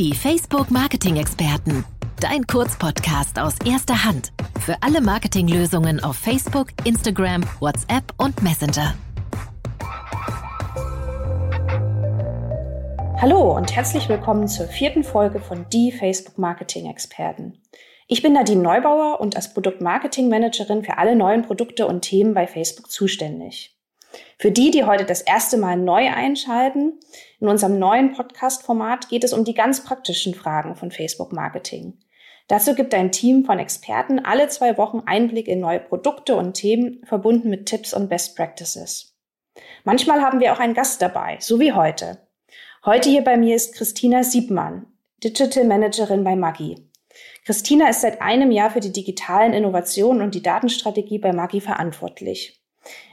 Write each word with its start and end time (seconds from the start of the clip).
Die 0.00 0.14
Facebook 0.14 0.70
Marketing 0.70 1.16
Experten. 1.16 1.84
Dein 2.20 2.46
Kurzpodcast 2.46 3.38
aus 3.38 3.56
erster 3.66 4.02
Hand. 4.02 4.32
Für 4.58 4.74
alle 4.80 5.02
Marketinglösungen 5.02 6.02
auf 6.02 6.16
Facebook, 6.16 6.68
Instagram, 6.84 7.42
WhatsApp 7.60 8.04
und 8.16 8.42
Messenger. 8.42 8.94
Hallo 13.20 13.54
und 13.54 13.76
herzlich 13.76 14.08
willkommen 14.08 14.48
zur 14.48 14.68
vierten 14.68 15.04
Folge 15.04 15.38
von 15.38 15.66
Die 15.70 15.92
Facebook 15.92 16.38
Marketing 16.38 16.88
Experten. 16.88 17.60
Ich 18.08 18.22
bin 18.22 18.32
Nadine 18.32 18.62
Neubauer 18.62 19.20
und 19.20 19.36
als 19.36 19.52
Produktmarketing-Managerin 19.52 20.82
für 20.82 20.96
alle 20.96 21.14
neuen 21.14 21.42
Produkte 21.42 21.86
und 21.86 22.00
Themen 22.00 22.32
bei 22.32 22.46
Facebook 22.46 22.90
zuständig. 22.90 23.76
Für 24.38 24.50
die, 24.50 24.70
die 24.70 24.84
heute 24.84 25.04
das 25.04 25.20
erste 25.20 25.58
Mal 25.58 25.76
neu 25.76 26.08
einschalten, 26.08 26.98
in 27.40 27.48
unserem 27.48 27.78
neuen 27.78 28.12
Podcast-Format 28.12 29.08
geht 29.08 29.24
es 29.24 29.32
um 29.32 29.44
die 29.44 29.54
ganz 29.54 29.82
praktischen 29.82 30.34
Fragen 30.34 30.76
von 30.76 30.90
Facebook-Marketing. 30.90 31.98
Dazu 32.48 32.74
gibt 32.74 32.94
ein 32.94 33.12
Team 33.12 33.44
von 33.44 33.58
Experten 33.58 34.18
alle 34.18 34.48
zwei 34.48 34.76
Wochen 34.76 35.02
Einblick 35.06 35.48
in 35.48 35.60
neue 35.60 35.80
Produkte 35.80 36.36
und 36.36 36.54
Themen, 36.54 37.00
verbunden 37.04 37.48
mit 37.48 37.66
Tipps 37.66 37.94
und 37.94 38.08
Best 38.08 38.36
Practices. 38.36 39.16
Manchmal 39.84 40.20
haben 40.20 40.40
wir 40.40 40.52
auch 40.52 40.58
einen 40.58 40.74
Gast 40.74 41.00
dabei, 41.00 41.38
so 41.40 41.60
wie 41.60 41.72
heute. 41.72 42.18
Heute 42.84 43.08
hier 43.08 43.22
bei 43.22 43.36
mir 43.36 43.56
ist 43.56 43.74
Christina 43.74 44.22
Siebmann, 44.22 44.86
Digital 45.22 45.64
Managerin 45.64 46.24
bei 46.24 46.36
Maggi. 46.36 46.90
Christina 47.44 47.88
ist 47.88 48.02
seit 48.02 48.20
einem 48.20 48.50
Jahr 48.50 48.70
für 48.70 48.80
die 48.80 48.92
digitalen 48.92 49.52
Innovationen 49.52 50.22
und 50.22 50.34
die 50.34 50.42
Datenstrategie 50.42 51.18
bei 51.18 51.32
Maggi 51.32 51.60
verantwortlich. 51.60 52.60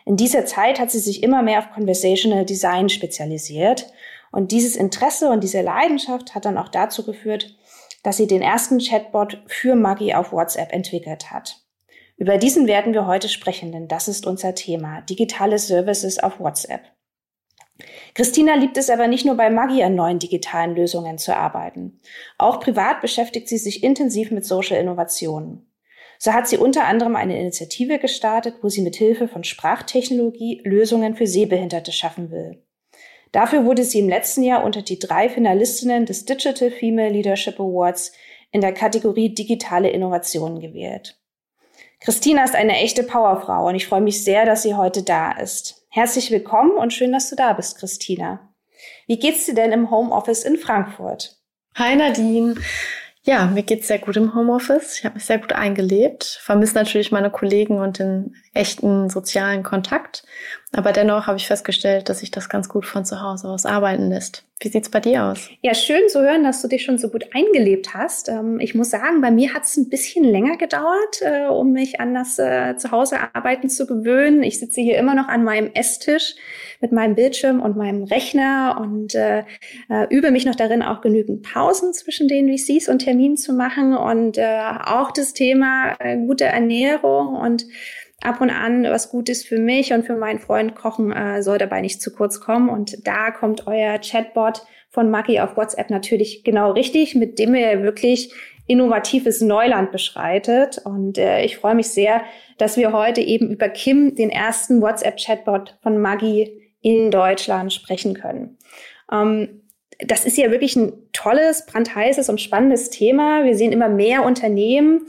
In 0.05 0.15
dieser 0.15 0.45
Zeit 0.45 0.79
hat 0.79 0.91
sie 0.91 0.99
sich 0.99 1.23
immer 1.23 1.41
mehr 1.43 1.59
auf 1.59 1.71
Conversational 1.71 2.45
Design 2.45 2.89
spezialisiert 2.89 3.91
und 4.31 4.51
dieses 4.51 4.75
Interesse 4.75 5.29
und 5.29 5.43
diese 5.43 5.61
Leidenschaft 5.61 6.35
hat 6.35 6.45
dann 6.45 6.57
auch 6.57 6.69
dazu 6.69 7.05
geführt, 7.05 7.55
dass 8.03 8.17
sie 8.17 8.27
den 8.27 8.41
ersten 8.41 8.79
Chatbot 8.79 9.43
für 9.47 9.75
Maggi 9.75 10.13
auf 10.13 10.31
WhatsApp 10.31 10.71
entwickelt 10.71 11.31
hat. 11.31 11.61
Über 12.17 12.37
diesen 12.37 12.67
werden 12.67 12.93
wir 12.93 13.05
heute 13.05 13.29
sprechen, 13.29 13.71
denn 13.71 13.87
das 13.87 14.07
ist 14.07 14.25
unser 14.25 14.55
Thema, 14.55 15.01
digitale 15.01 15.59
Services 15.59 16.17
auf 16.19 16.39
WhatsApp. 16.39 16.81
Christina 18.15 18.55
liebt 18.55 18.77
es 18.77 18.89
aber 18.89 19.07
nicht 19.07 19.25
nur 19.25 19.35
bei 19.35 19.51
Maggi 19.51 19.83
an 19.83 19.93
neuen 19.93 20.17
digitalen 20.17 20.75
Lösungen 20.75 21.19
zu 21.19 21.35
arbeiten. 21.35 21.99
Auch 22.39 22.59
privat 22.59 23.01
beschäftigt 23.01 23.47
sie 23.47 23.59
sich 23.59 23.83
intensiv 23.83 24.31
mit 24.31 24.45
Social 24.45 24.79
Innovationen. 24.79 25.71
So 26.17 26.33
hat 26.33 26.47
sie 26.47 26.57
unter 26.57 26.85
anderem 26.85 27.15
eine 27.15 27.39
Initiative 27.39 27.99
gestartet, 27.99 28.55
wo 28.63 28.69
sie 28.69 28.81
mit 28.81 28.95
Hilfe 28.95 29.27
von 29.27 29.43
Sprachtechnologie 29.43 30.61
Lösungen 30.63 31.15
für 31.15 31.27
Sehbehinderte 31.27 31.91
schaffen 31.91 32.31
will. 32.31 32.63
Dafür 33.31 33.65
wurde 33.65 33.83
sie 33.83 33.99
im 33.99 34.09
letzten 34.09 34.43
Jahr 34.43 34.63
unter 34.63 34.81
die 34.81 34.99
drei 34.99 35.29
Finalistinnen 35.29 36.05
des 36.05 36.25
Digital 36.25 36.71
Female 36.71 37.09
Leadership 37.09 37.59
Awards 37.59 38.11
in 38.51 38.61
der 38.61 38.73
Kategorie 38.73 39.33
Digitale 39.33 39.89
Innovationen 39.89 40.59
gewählt. 40.59 41.17
Christina 41.99 42.43
ist 42.43 42.55
eine 42.55 42.77
echte 42.77 43.03
Powerfrau 43.03 43.67
und 43.67 43.75
ich 43.75 43.87
freue 43.87 44.01
mich 44.01 44.23
sehr, 44.23 44.45
dass 44.45 44.63
sie 44.63 44.75
heute 44.75 45.03
da 45.03 45.31
ist. 45.31 45.85
Herzlich 45.89 46.31
willkommen 46.31 46.71
und 46.71 46.93
schön, 46.93 47.11
dass 47.11 47.29
du 47.29 47.35
da 47.35 47.53
bist, 47.53 47.79
Christina. 47.79 48.53
Wie 49.07 49.17
geht's 49.17 49.45
dir 49.45 49.55
denn 49.55 49.71
im 49.71 49.89
Homeoffice 49.89 50.43
in 50.43 50.57
Frankfurt? 50.57 51.37
Hi 51.75 51.95
Nadine. 51.95 52.55
Ja, 53.23 53.47
mir 53.47 53.63
geht's 53.63 53.87
sehr 53.87 53.99
gut 53.99 54.15
im 54.15 54.33
Homeoffice. 54.35 54.99
Ich 54.99 55.05
habe 55.05 55.15
mich 55.15 55.25
sehr 55.25 55.39
gut 55.39 55.51
eingelebt. 55.51 56.39
Vermisse 56.41 56.75
natürlich 56.75 57.11
meine 57.11 57.29
Kollegen 57.29 57.79
und 57.79 57.99
den 57.99 58.35
echten 58.53 59.09
sozialen 59.09 59.63
Kontakt. 59.63 60.23
Aber 60.73 60.91
dennoch 60.91 61.27
habe 61.27 61.37
ich 61.37 61.47
festgestellt, 61.47 62.09
dass 62.09 62.19
sich 62.19 62.29
das 62.29 62.49
ganz 62.49 62.67
gut 62.67 62.85
von 62.85 63.05
zu 63.05 63.21
Hause 63.21 63.47
aus 63.47 63.65
arbeiten 63.65 64.09
lässt. 64.09 64.43
Wie 64.59 64.67
sieht's 64.67 64.89
bei 64.89 64.99
dir 64.99 65.23
aus? 65.25 65.49
Ja, 65.61 65.73
schön 65.73 66.09
zu 66.09 66.21
hören, 66.21 66.43
dass 66.43 66.61
du 66.61 66.67
dich 66.67 66.83
schon 66.83 66.97
so 66.97 67.09
gut 67.09 67.25
eingelebt 67.33 67.93
hast. 67.93 68.27
Ähm, 68.27 68.59
ich 68.59 68.75
muss 68.75 68.89
sagen, 68.89 69.21
bei 69.21 69.31
mir 69.31 69.53
hat 69.53 69.63
es 69.63 69.77
ein 69.77 69.87
bisschen 69.87 70.25
länger 70.25 70.57
gedauert, 70.57 71.21
äh, 71.21 71.45
um 71.45 71.71
mich 71.71 72.01
an 72.01 72.13
das 72.13 72.37
äh, 72.37 72.75
Zuhause-Arbeiten 72.75 73.69
zu 73.69 73.85
gewöhnen. 73.85 74.43
Ich 74.43 74.59
sitze 74.59 74.81
hier 74.81 74.97
immer 74.97 75.13
noch 75.13 75.27
an 75.27 75.43
meinem 75.43 75.71
Esstisch 75.73 76.35
mit 76.81 76.91
meinem 76.91 77.15
Bildschirm 77.15 77.61
und 77.61 77.77
meinem 77.77 78.03
Rechner 78.03 78.77
und 78.81 79.15
äh, 79.15 79.43
übe 80.09 80.31
mich 80.31 80.45
noch 80.45 80.55
darin, 80.55 80.81
auch 80.81 81.01
genügend 81.01 81.43
Pausen 81.43 81.93
zwischen 81.93 82.27
den 82.27 82.55
VCs 82.55 82.89
und 82.89 82.99
Terminen 82.99 83.37
zu 83.37 83.53
machen 83.53 83.95
und 83.95 84.39
auch 84.39 85.11
das 85.11 85.33
Thema 85.33 85.95
gute 86.27 86.45
Ernährung 86.45 87.35
und 87.35 87.65
ab 88.21 88.41
und 88.41 88.49
an 88.49 88.83
was 88.83 89.09
Gutes 89.09 89.45
für 89.45 89.59
mich 89.59 89.93
und 89.93 90.05
für 90.05 90.15
meinen 90.15 90.39
Freund 90.39 90.75
kochen 90.75 91.11
äh, 91.11 91.41
soll 91.43 91.57
dabei 91.57 91.81
nicht 91.81 92.01
zu 92.01 92.13
kurz 92.13 92.39
kommen. 92.39 92.69
Und 92.69 93.07
da 93.07 93.31
kommt 93.31 93.67
euer 93.67 93.99
Chatbot 93.99 94.63
von 94.89 95.11
Maggie 95.11 95.39
auf 95.39 95.55
WhatsApp 95.55 95.89
natürlich 95.89 96.43
genau 96.43 96.71
richtig, 96.71 97.15
mit 97.15 97.37
dem 97.39 97.53
ihr 97.55 97.83
wirklich 97.83 98.33
innovatives 98.65 99.41
Neuland 99.41 99.91
beschreitet. 99.91 100.79
Und 100.83 101.17
äh, 101.17 101.43
ich 101.43 101.57
freue 101.57 101.75
mich 101.75 101.89
sehr, 101.89 102.21
dass 102.57 102.77
wir 102.77 102.91
heute 102.91 103.21
eben 103.21 103.51
über 103.51 103.69
Kim, 103.69 104.15
den 104.15 104.29
ersten 104.29 104.81
WhatsApp-Chatbot 104.81 105.77
von 105.81 105.99
Maggie 105.99 106.61
in 106.81 107.11
Deutschland 107.11 107.71
sprechen 107.71 108.13
können. 108.13 108.57
Ähm, 109.11 109.61
das 109.99 110.25
ist 110.25 110.37
ja 110.37 110.51
wirklich 110.51 110.75
ein 110.75 110.93
tolles, 111.11 111.65
brandheißes 111.65 112.29
und 112.29 112.41
spannendes 112.41 112.89
Thema. 112.89 113.43
Wir 113.45 113.55
sehen 113.55 113.71
immer 113.71 113.89
mehr 113.89 114.25
Unternehmen, 114.25 115.07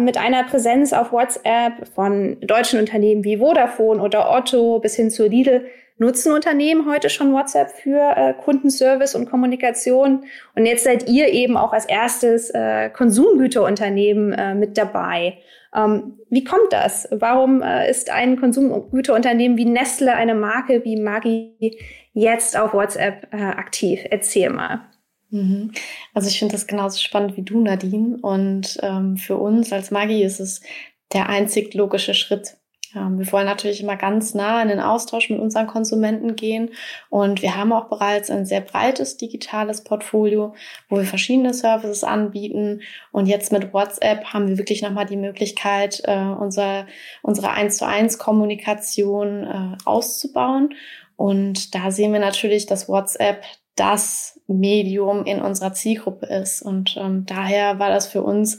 mit 0.00 0.18
einer 0.18 0.44
Präsenz 0.44 0.92
auf 0.92 1.12
WhatsApp 1.12 1.88
von 1.94 2.40
deutschen 2.40 2.80
Unternehmen 2.80 3.22
wie 3.22 3.38
Vodafone 3.38 4.02
oder 4.02 4.32
Otto 4.32 4.80
bis 4.80 4.96
hin 4.96 5.10
zu 5.10 5.26
Lidl 5.28 5.64
nutzen 5.98 6.32
Unternehmen 6.32 6.90
heute 6.90 7.08
schon 7.10 7.32
WhatsApp 7.32 7.70
für 7.70 8.16
äh, 8.16 8.34
Kundenservice 8.34 9.14
und 9.14 9.30
Kommunikation. 9.30 10.24
Und 10.54 10.66
jetzt 10.66 10.84
seid 10.84 11.08
ihr 11.08 11.28
eben 11.28 11.56
auch 11.56 11.72
als 11.72 11.86
erstes 11.86 12.50
äh, 12.50 12.90
Konsumgüterunternehmen 12.90 14.32
äh, 14.32 14.54
mit 14.54 14.76
dabei. 14.76 15.38
Ähm, 15.74 16.18
wie 16.30 16.44
kommt 16.44 16.72
das? 16.72 17.08
Warum 17.10 17.62
äh, 17.62 17.88
ist 17.90 18.10
ein 18.10 18.38
Konsumgüterunternehmen 18.38 19.56
wie 19.56 19.64
Nestle, 19.64 20.14
eine 20.14 20.34
Marke 20.34 20.84
wie 20.84 21.00
Maggi 21.00 21.78
jetzt 22.12 22.58
auf 22.58 22.74
WhatsApp 22.74 23.32
äh, 23.32 23.36
aktiv? 23.36 24.00
Erzähl 24.10 24.50
mal. 24.50 24.80
Mhm. 25.36 25.72
Also 26.14 26.28
ich 26.28 26.38
finde 26.38 26.52
das 26.52 26.66
genauso 26.66 26.98
spannend 26.98 27.36
wie 27.36 27.42
du, 27.42 27.60
Nadine. 27.60 28.18
Und 28.22 28.78
ähm, 28.82 29.16
für 29.16 29.36
uns 29.36 29.72
als 29.72 29.90
Maggi 29.90 30.22
ist 30.22 30.40
es 30.40 30.60
der 31.12 31.28
einzig 31.28 31.74
logische 31.74 32.14
Schritt. 32.14 32.56
Ähm, 32.94 33.18
wir 33.18 33.30
wollen 33.32 33.46
natürlich 33.46 33.82
immer 33.82 33.96
ganz 33.96 34.34
nah 34.34 34.62
in 34.62 34.68
den 34.68 34.80
Austausch 34.80 35.28
mit 35.28 35.38
unseren 35.38 35.66
Konsumenten 35.66 36.36
gehen. 36.36 36.70
Und 37.10 37.42
wir 37.42 37.56
haben 37.56 37.72
auch 37.72 37.88
bereits 37.88 38.30
ein 38.30 38.46
sehr 38.46 38.62
breites 38.62 39.18
digitales 39.18 39.84
Portfolio, 39.84 40.54
wo 40.88 40.96
wir 40.96 41.04
verschiedene 41.04 41.52
Services 41.52 42.02
anbieten. 42.02 42.80
Und 43.12 43.26
jetzt 43.26 43.52
mit 43.52 43.74
WhatsApp 43.74 44.24
haben 44.32 44.48
wir 44.48 44.58
wirklich 44.58 44.82
nochmal 44.82 45.06
die 45.06 45.16
Möglichkeit, 45.16 46.00
äh, 46.04 46.16
unser, 46.16 46.86
unsere 47.22 47.50
1 47.50 47.76
zu 47.76 47.86
1 47.86 48.18
Kommunikation 48.18 49.44
äh, 49.44 49.76
auszubauen. 49.84 50.74
Und 51.16 51.74
da 51.74 51.90
sehen 51.90 52.12
wir 52.12 52.20
natürlich, 52.20 52.66
dass 52.66 52.88
WhatsApp 52.88 53.42
das 53.74 54.35
Medium 54.46 55.24
in 55.24 55.40
unserer 55.40 55.72
Zielgruppe 55.72 56.26
ist. 56.26 56.62
Und 56.62 56.96
ähm, 56.98 57.24
daher 57.26 57.78
war 57.78 57.90
das 57.90 58.06
für 58.06 58.22
uns 58.22 58.58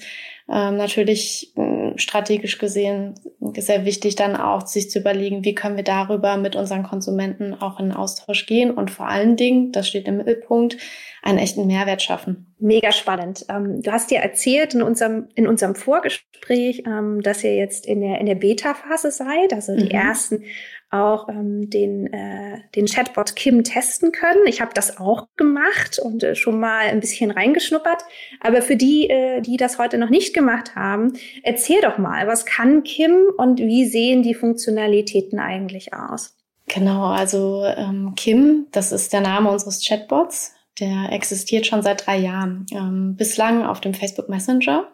ähm, 0.50 0.78
natürlich 0.78 1.54
äh, 1.58 1.98
strategisch 1.98 2.58
gesehen 2.58 3.16
sehr 3.58 3.86
wichtig, 3.86 4.16
dann 4.16 4.36
auch 4.36 4.66
sich 4.66 4.90
zu 4.90 5.00
überlegen, 5.00 5.44
wie 5.44 5.56
können 5.56 5.76
wir 5.76 5.84
darüber 5.84 6.38
mit 6.38 6.56
unseren 6.56 6.84
Konsumenten 6.84 7.54
auch 7.54 7.80
in 7.80 7.92
Austausch 7.92 8.46
gehen 8.46 8.72
und 8.72 8.92
vor 8.92 9.08
allen 9.08 9.36
Dingen, 9.36 9.72
das 9.72 9.88
steht 9.88 10.08
im 10.08 10.18
Mittelpunkt, 10.18 10.78
einen 11.22 11.40
echten 11.40 11.68
Mehrwert 11.68 12.02
schaffen. 12.02 12.54
Mega 12.60 12.92
spannend. 12.92 13.46
Ähm, 13.50 13.82
du 13.82 13.92
hast 13.92 14.12
ja 14.12 14.22
erzählt 14.22 14.74
in 14.74 14.82
unserem, 14.82 15.28
in 15.36 15.48
unserem 15.48 15.76
Vorgespräch, 15.76 16.84
ähm, 16.86 17.22
dass 17.22 17.44
ihr 17.44 17.56
jetzt 17.56 17.86
in 17.86 18.00
der, 18.02 18.20
in 18.20 18.26
der 18.26 18.36
Beta-Phase 18.36 19.12
seid, 19.12 19.54
also 19.54 19.76
die 19.76 19.86
mhm. 19.86 19.92
ersten 19.92 20.44
auch 20.90 21.28
ähm, 21.28 21.70
den, 21.70 22.12
äh, 22.14 22.62
den 22.76 22.86
Chatbot 22.86 23.36
Kim 23.36 23.64
testen 23.64 24.12
können. 24.12 24.48
Ich 24.48 24.62
habe 24.62 24.72
das 24.74 24.98
auch 24.98 25.28
gemacht 25.36 26.00
und 26.00 26.24
äh, 26.24 26.36
schon 26.36 26.60
mal 26.60 26.88
ein 26.88 27.00
bisschen 27.00 27.32
reingeschnuppert. 27.32 28.04
Aber 28.40 28.62
für 28.62 28.76
die, 28.76 29.10
äh, 29.10 29.42
die 29.42 29.58
das 29.58 29.80
heute 29.80 29.98
noch 29.98 30.10
nicht 30.10 30.34
gemacht 30.34 30.76
haben, 30.76 31.14
erzähl 31.44 31.82
doch 31.82 31.98
mal, 31.98 32.28
was 32.28 32.46
kann 32.46 32.84
Kim 32.84 33.16
und 33.38 33.60
wie 33.60 33.86
sehen 33.86 34.24
die 34.24 34.34
Funktionalitäten 34.34 35.40
eigentlich 35.40 35.94
aus? 35.94 36.36
Genau, 36.68 37.06
also 37.06 37.64
ähm, 37.66 38.14
Kim, 38.16 38.68
das 38.72 38.92
ist 38.92 39.14
der 39.14 39.22
Name 39.22 39.50
unseres 39.50 39.86
Chatbots. 39.86 40.54
Der 40.80 41.12
existiert 41.12 41.66
schon 41.66 41.82
seit 41.82 42.06
drei 42.06 42.18
Jahren, 42.18 42.66
ähm, 42.72 43.16
bislang 43.16 43.66
auf 43.66 43.82
dem 43.82 43.94
Facebook 43.94 44.30
Messenger. 44.30 44.88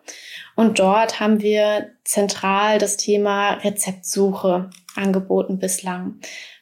Und 0.56 0.80
dort 0.80 1.19
haben 1.19 1.41
wir 1.41 1.91
zentral 2.06 2.77
das 2.77 2.95
Thema 2.97 3.56
Rezeptsuche 3.56 4.69
angeboten 4.95 5.59
bislang. 5.59 6.19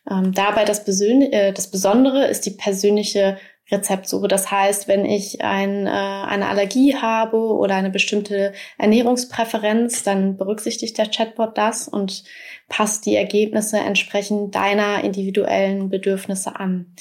Ähm, 0.09 0.33
dabei 0.33 0.65
das, 0.65 0.87
äh, 0.87 1.53
das 1.53 1.69
Besondere 1.69 2.25
ist 2.27 2.45
die 2.45 2.51
persönliche 2.51 3.37
Rezeptsuche. 3.71 4.27
Das 4.27 4.51
heißt, 4.51 4.87
wenn 4.87 5.05
ich 5.05 5.41
ein, 5.41 5.87
äh, 5.87 5.89
eine 5.89 6.47
Allergie 6.47 6.95
habe 6.95 7.37
oder 7.37 7.75
eine 7.75 7.89
bestimmte 7.89 8.53
Ernährungspräferenz, 8.77 10.03
dann 10.03 10.37
berücksichtigt 10.37 10.97
der 10.97 11.09
Chatbot 11.09 11.57
das 11.57 11.87
und 11.87 12.23
passt 12.67 13.05
die 13.05 13.15
Ergebnisse 13.15 13.77
entsprechend 13.77 14.55
deiner 14.55 15.03
individuellen 15.03 15.89
Bedürfnisse 15.89 16.55
an. 16.59 16.93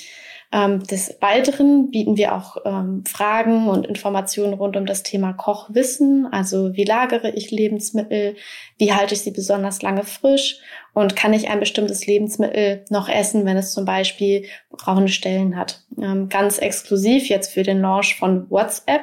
Ähm, 0.53 0.83
des 0.83 1.17
Weiteren 1.21 1.91
bieten 1.91 2.17
wir 2.17 2.35
auch 2.35 2.57
ähm, 2.65 3.05
Fragen 3.07 3.69
und 3.69 3.87
Informationen 3.87 4.55
rund 4.55 4.77
um 4.77 4.85
das 4.85 5.05
Thema 5.05 5.33
Kochwissen, 5.33 6.27
also 6.33 6.75
wie 6.75 6.85
lagere 6.85 7.31
ich 7.31 7.53
Lebensmittel, 7.53 8.35
wie 8.77 8.93
halte 8.93 9.15
ich 9.15 9.21
sie 9.21 9.31
besonders 9.31 9.81
lange 9.83 10.03
frisch? 10.03 10.59
Und 10.93 11.15
kann 11.15 11.33
ich 11.33 11.49
ein 11.49 11.61
bestimmtes 11.61 12.05
Lebensmittel 12.07 12.85
noch 12.91 13.09
essen, 13.09 13.45
wenn 13.47 13.57
es 13.57 13.73
zum 13.73 13.85
Beispiel 13.85 14.47
braune 14.71 15.09
Stellen 15.09 15.57
hat. 15.57 15.85
Ähm, 15.97 16.29
ganz 16.29 16.59
exklusiv 16.59 17.29
jetzt 17.29 17.53
für 17.53 17.63
den 17.63 17.81
Launch 17.81 18.17
von 18.19 18.51
WhatsApp 18.51 19.03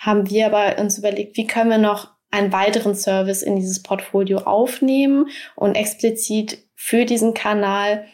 haben 0.00 0.28
wir 0.28 0.46
aber 0.46 0.80
uns 0.80 0.98
überlegt, 0.98 1.36
wie 1.36 1.46
können 1.46 1.70
wir 1.70 1.78
noch 1.78 2.10
einen 2.32 2.52
weiteren 2.52 2.96
Service 2.96 3.42
in 3.42 3.54
dieses 3.56 3.82
Portfolio 3.82 4.38
aufnehmen 4.38 5.28
und 5.54 5.76
explizit 5.76 6.58
für 6.74 7.04
diesen 7.04 7.34
Kanal 7.34 8.06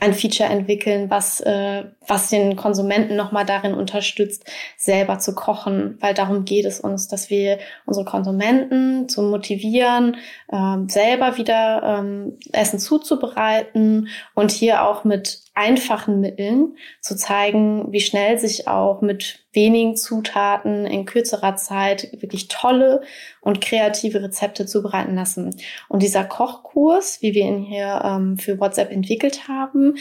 ein 0.00 0.14
Feature 0.14 0.48
entwickeln, 0.48 1.10
was, 1.10 1.40
äh, 1.40 1.84
was 2.06 2.30
den 2.30 2.56
Konsumenten 2.56 3.16
nochmal 3.16 3.44
darin 3.44 3.74
unterstützt, 3.74 4.44
selber 4.76 5.18
zu 5.18 5.34
kochen, 5.34 5.98
weil 6.00 6.14
darum 6.14 6.44
geht 6.44 6.64
es 6.64 6.80
uns, 6.80 7.08
dass 7.08 7.30
wir 7.30 7.58
unsere 7.86 8.04
Konsumenten 8.04 9.08
zu 9.08 9.22
motivieren, 9.22 10.16
äh, 10.48 10.76
selber 10.88 11.36
wieder 11.36 11.98
ähm, 12.00 12.38
Essen 12.52 12.78
zuzubereiten 12.78 14.08
und 14.34 14.50
hier 14.50 14.84
auch 14.84 15.04
mit 15.04 15.42
einfachen 15.54 16.20
Mitteln 16.20 16.76
zu 17.00 17.16
zeigen, 17.16 17.92
wie 17.92 18.00
schnell 18.00 18.38
sich 18.38 18.66
auch 18.66 19.00
mit 19.00 19.43
wenigen 19.54 19.96
Zutaten 19.96 20.86
in 20.86 21.06
kürzerer 21.06 21.56
Zeit 21.56 22.08
wirklich 22.20 22.48
tolle 22.48 23.02
und 23.40 23.60
kreative 23.60 24.22
Rezepte 24.22 24.66
zubereiten 24.66 25.14
lassen. 25.14 25.54
Und 25.88 26.02
dieser 26.02 26.24
Kochkurs, 26.24 27.22
wie 27.22 27.34
wir 27.34 27.44
ihn 27.44 27.58
hier 27.58 28.02
ähm, 28.04 28.36
für 28.36 28.58
WhatsApp 28.58 28.90
entwickelt 28.90 29.48
haben, 29.48 29.96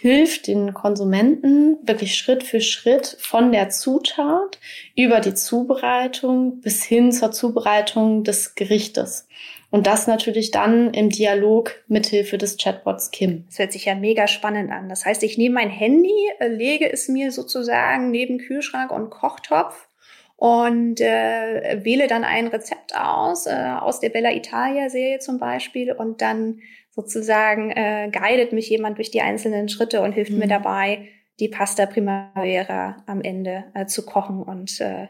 hilft 0.00 0.46
den 0.48 0.74
Konsumenten 0.74 1.78
wirklich 1.82 2.16
Schritt 2.16 2.42
für 2.42 2.60
Schritt 2.60 3.16
von 3.20 3.52
der 3.52 3.70
Zutat 3.70 4.58
über 4.96 5.20
die 5.20 5.34
Zubereitung 5.34 6.60
bis 6.60 6.82
hin 6.84 7.12
zur 7.12 7.30
Zubereitung 7.30 8.24
des 8.24 8.54
Gerichtes. 8.54 9.28
Und 9.74 9.88
das 9.88 10.06
natürlich 10.06 10.52
dann 10.52 10.94
im 10.94 11.10
Dialog 11.10 11.82
mithilfe 11.88 12.38
des 12.38 12.58
Chatbots 12.58 13.10
Kim. 13.10 13.44
Das 13.46 13.58
hört 13.58 13.72
sich 13.72 13.86
ja 13.86 13.96
mega 13.96 14.28
spannend 14.28 14.70
an. 14.70 14.88
Das 14.88 15.04
heißt, 15.04 15.24
ich 15.24 15.36
nehme 15.36 15.56
mein 15.56 15.68
Handy, 15.68 16.14
äh, 16.38 16.46
lege 16.46 16.88
es 16.88 17.08
mir 17.08 17.32
sozusagen 17.32 18.12
neben 18.12 18.38
Kühlschrank 18.38 18.92
und 18.92 19.10
Kochtopf 19.10 19.88
und 20.36 21.00
äh, 21.00 21.80
wähle 21.82 22.06
dann 22.06 22.22
ein 22.22 22.46
Rezept 22.46 22.94
aus, 22.94 23.46
äh, 23.46 23.74
aus 23.80 23.98
der 23.98 24.10
Bella 24.10 24.30
Italia 24.30 24.88
Serie 24.90 25.18
zum 25.18 25.40
Beispiel 25.40 25.90
und 25.90 26.22
dann 26.22 26.60
sozusagen 26.92 27.72
äh, 27.72 28.12
guidet 28.12 28.52
mich 28.52 28.70
jemand 28.70 28.98
durch 28.98 29.10
die 29.10 29.22
einzelnen 29.22 29.68
Schritte 29.68 30.02
und 30.02 30.12
hilft 30.12 30.30
mhm. 30.30 30.38
mir 30.38 30.46
dabei, 30.46 31.08
die 31.40 31.48
Pasta 31.48 31.86
Primavera 31.86 32.98
am 33.06 33.22
Ende 33.22 33.64
äh, 33.74 33.86
zu 33.86 34.06
kochen 34.06 34.40
und 34.40 34.80
äh, 34.80 35.08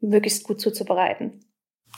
möglichst 0.00 0.44
gut 0.44 0.62
zuzubereiten. 0.62 1.44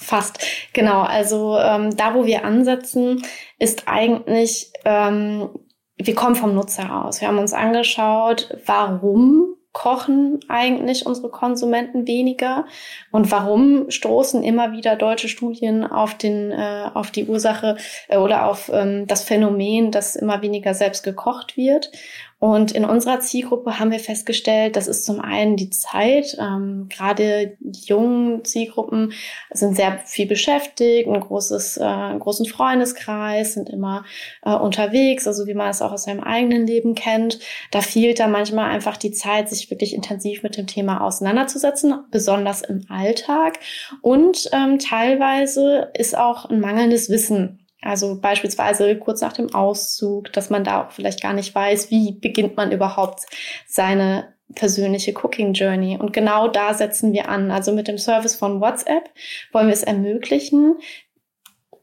Fast, 0.01 0.45
genau. 0.73 1.03
Also 1.03 1.59
ähm, 1.59 1.95
da, 1.95 2.15
wo 2.15 2.25
wir 2.25 2.45
ansetzen, 2.45 3.23
ist 3.59 3.87
eigentlich, 3.87 4.73
ähm, 4.87 5.51
wir 5.97 6.15
kommen 6.15 6.37
vom 6.37 6.55
Nutzer 6.55 7.05
aus. 7.05 7.21
Wir 7.21 7.29
haben 7.29 7.39
uns 7.39 7.53
angeschaut, 7.53 8.57
warum 8.65 9.57
kochen 9.73 10.41
eigentlich 10.49 11.07
unsere 11.07 11.29
Konsumenten 11.29 12.09
weniger 12.09 12.65
und 13.13 13.31
warum 13.31 13.89
stoßen 13.89 14.43
immer 14.43 14.73
wieder 14.73 14.97
deutsche 14.97 15.29
Studien 15.29 15.85
auf 15.85 16.15
den 16.15 16.51
äh, 16.51 16.91
auf 16.93 17.13
die 17.13 17.27
Ursache 17.27 17.77
äh, 18.09 18.17
oder 18.17 18.47
auf 18.47 18.69
ähm, 18.75 19.07
das 19.07 19.23
Phänomen, 19.23 19.93
dass 19.93 20.17
immer 20.17 20.43
weniger 20.43 20.75
selbst 20.75 21.05
gekocht 21.05 21.57
wird 21.57 21.93
und 22.41 22.73
in 22.73 22.87
unserer 22.87 23.21
Zielgruppe 23.21 23.79
haben 23.79 23.91
wir 23.91 24.01
festgestellt, 24.01 24.75
das 24.75 24.89
ist 24.89 25.05
zum 25.05 25.21
einen 25.21 25.57
die 25.57 25.69
Zeit. 25.69 26.39
Ähm, 26.41 26.87
gerade 26.89 27.59
die 27.61 27.85
jungen 27.85 28.47
Zielgruppen 28.47 29.13
sind 29.51 29.77
sehr 29.77 30.01
viel 30.07 30.27
beschäftigt, 30.27 31.07
ein 31.07 31.21
großes, 31.21 31.77
äh, 31.77 31.83
einen 31.83 32.19
großen 32.19 32.47
Freundeskreis, 32.47 33.53
sind 33.53 33.69
immer 33.69 34.07
äh, 34.43 34.55
unterwegs, 34.55 35.27
also 35.27 35.47
wie 35.47 35.53
man 35.53 35.69
es 35.69 35.83
auch 35.83 35.93
aus 35.93 36.05
seinem 36.05 36.21
eigenen 36.21 36.67
Leben 36.67 36.95
kennt. 36.95 37.41
Da 37.73 37.83
fehlt 37.83 38.21
da 38.21 38.27
manchmal 38.27 38.71
einfach 38.71 38.97
die 38.97 39.13
Zeit, 39.13 39.51
sich 39.51 39.71
wirklich 39.71 39.95
intensiv 39.95 40.43
mit 40.43 40.57
dem 40.57 40.67
Thema 40.67 41.03
auseinanderzusetzen, 41.03 41.95
besonders 42.11 42.63
im 42.63 42.87
Alltag. 42.89 43.59
Und 44.01 44.49
ähm, 44.55 44.79
teilweise 44.79 45.91
ist 45.93 46.17
auch 46.17 46.47
ein 46.47 46.61
mangelndes 46.61 47.11
Wissen 47.11 47.60
also 47.83 48.21
beispielsweise 48.21 48.97
kurz 48.97 49.21
nach 49.21 49.33
dem 49.33 49.55
Auszug, 49.55 50.33
dass 50.33 50.51
man 50.51 50.65
da 50.65 50.85
auch 50.85 50.91
vielleicht 50.91 51.23
gar 51.23 51.33
nicht 51.33 51.55
weiß, 51.55 51.91
wie 51.91 52.13
beginnt 52.13 52.57
man 52.57 52.73
überhaupt 52.73 53.21
seine 53.67 54.35
persönliche 54.55 55.13
Cooking 55.15 55.53
Journey. 55.55 55.97
Und 55.97 56.13
genau 56.13 56.49
da 56.49 56.75
setzen 56.75 57.13
wir 57.13 57.29
an. 57.29 57.51
Also 57.51 57.73
mit 57.73 57.89
dem 57.89 57.99
Service 57.99 58.35
von 58.35 58.61
WhatsApp 58.61 59.11
wollen 59.53 59.69
wir 59.69 59.75
es 59.75 59.83
ermöglichen, 59.83 60.77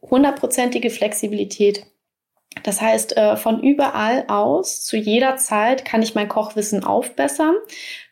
hundertprozentige 0.01 0.89
Flexibilität 0.89 1.85
das 2.63 2.81
heißt, 2.81 3.17
äh, 3.17 3.37
von 3.37 3.61
überall 3.61 4.25
aus, 4.27 4.83
zu 4.83 4.97
jeder 4.97 5.37
Zeit 5.37 5.85
kann 5.85 6.01
ich 6.01 6.15
mein 6.15 6.27
Kochwissen 6.27 6.83
aufbessern. 6.83 7.55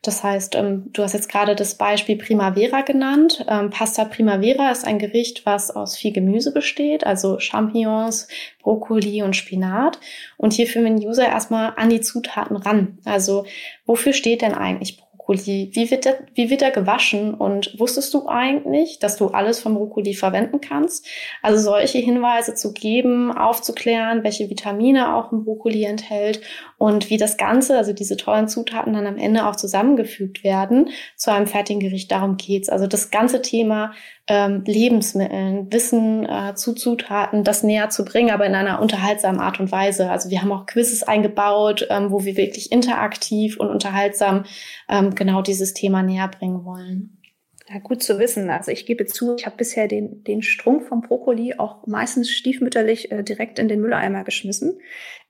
Das 0.01 0.23
heißt, 0.23 0.55
ähm, 0.55 0.85
du 0.93 1.03
hast 1.03 1.13
jetzt 1.13 1.29
gerade 1.29 1.55
das 1.55 1.75
Beispiel 1.75 2.15
Primavera 2.17 2.81
genannt. 2.81 3.45
Ähm, 3.49 3.69
Pasta 3.69 4.05
Primavera 4.05 4.71
ist 4.71 4.85
ein 4.85 4.99
Gericht, 4.99 5.45
was 5.45 5.71
aus 5.71 5.97
viel 5.97 6.13
Gemüse 6.13 6.53
besteht, 6.53 7.05
also 7.05 7.39
Champignons, 7.39 8.27
Brokkoli 8.61 9.23
und 9.23 9.35
Spinat. 9.35 9.99
Und 10.37 10.53
hier 10.53 10.67
führen 10.67 10.85
wir 10.85 10.95
den 10.95 11.07
User 11.07 11.27
erstmal 11.27 11.73
an 11.75 11.89
die 11.89 12.01
Zutaten 12.01 12.55
ran. 12.55 12.99
Also, 13.03 13.45
wofür 13.85 14.13
steht 14.13 14.41
denn 14.41 14.53
eigentlich 14.53 15.04
Brokkoli? 15.25 15.71
Wie 15.73 15.91
wird, 15.91 16.05
der, 16.05 16.19
wie 16.33 16.49
wird 16.49 16.61
er 16.61 16.71
gewaschen? 16.71 17.33
Und 17.33 17.79
wusstest 17.79 18.13
du 18.13 18.27
eigentlich, 18.27 18.99
dass 18.99 19.17
du 19.17 19.27
alles 19.27 19.59
vom 19.59 19.75
Brokkoli 19.75 20.13
verwenden 20.13 20.61
kannst? 20.61 21.05
Also 21.41 21.61
solche 21.71 21.97
Hinweise 21.97 22.55
zu 22.55 22.73
geben, 22.73 23.31
aufzuklären, 23.31 24.23
welche 24.23 24.49
Vitamine 24.49 25.15
auch 25.15 25.31
ein 25.31 25.43
Brokkoli 25.43 25.83
enthält 25.83 26.41
und 26.77 27.09
wie 27.09 27.17
das 27.17 27.37
Ganze, 27.37 27.77
also 27.77 27.93
diese 27.93 28.17
tollen 28.17 28.47
Zutaten 28.47 28.93
dann 28.93 29.07
am 29.07 29.17
Ende 29.17 29.47
auch 29.47 29.55
zusammengefügt 29.55 30.43
werden 30.43 30.89
zu 31.15 31.31
einem 31.31 31.47
fertigen 31.47 31.79
Gericht. 31.79 32.11
Darum 32.11 32.37
geht's. 32.37 32.69
Also 32.69 32.87
das 32.87 33.11
ganze 33.11 33.41
Thema 33.41 33.93
ähm, 34.27 34.63
Lebensmitteln, 34.65 35.71
Wissen 35.71 36.27
äh, 36.27 36.55
zu 36.55 36.73
Zutaten, 36.73 37.43
das 37.43 37.63
näher 37.63 37.89
zu 37.89 38.03
bringen, 38.03 38.31
aber 38.31 38.45
in 38.45 38.55
einer 38.55 38.81
unterhaltsamen 38.81 39.39
Art 39.39 39.59
und 39.59 39.71
Weise. 39.71 40.09
Also 40.09 40.29
wir 40.29 40.41
haben 40.41 40.51
auch 40.51 40.65
Quizzes 40.65 41.03
eingebaut, 41.03 41.87
ähm, 41.89 42.11
wo 42.11 42.25
wir 42.25 42.35
wirklich 42.35 42.71
interaktiv 42.71 43.59
und 43.59 43.69
unterhaltsam 43.69 44.45
ähm, 44.89 45.13
genau 45.13 45.41
dieses 45.41 45.73
Thema 45.73 46.01
näher 46.01 46.27
bringen 46.27 46.65
wollen. 46.65 47.21
Ja, 47.69 47.79
gut 47.79 48.03
zu 48.03 48.19
wissen. 48.19 48.49
Also 48.49 48.71
ich 48.71 48.85
gebe 48.85 49.05
zu, 49.05 49.35
ich 49.35 49.45
habe 49.45 49.57
bisher 49.57 49.87
den, 49.87 50.23
den 50.23 50.41
Strunk 50.41 50.87
vom 50.87 51.01
Brokkoli 51.01 51.55
auch 51.57 51.85
meistens 51.87 52.29
stiefmütterlich 52.29 53.11
äh, 53.11 53.23
direkt 53.23 53.59
in 53.59 53.67
den 53.67 53.81
Mülleimer 53.81 54.23
geschmissen. 54.23 54.79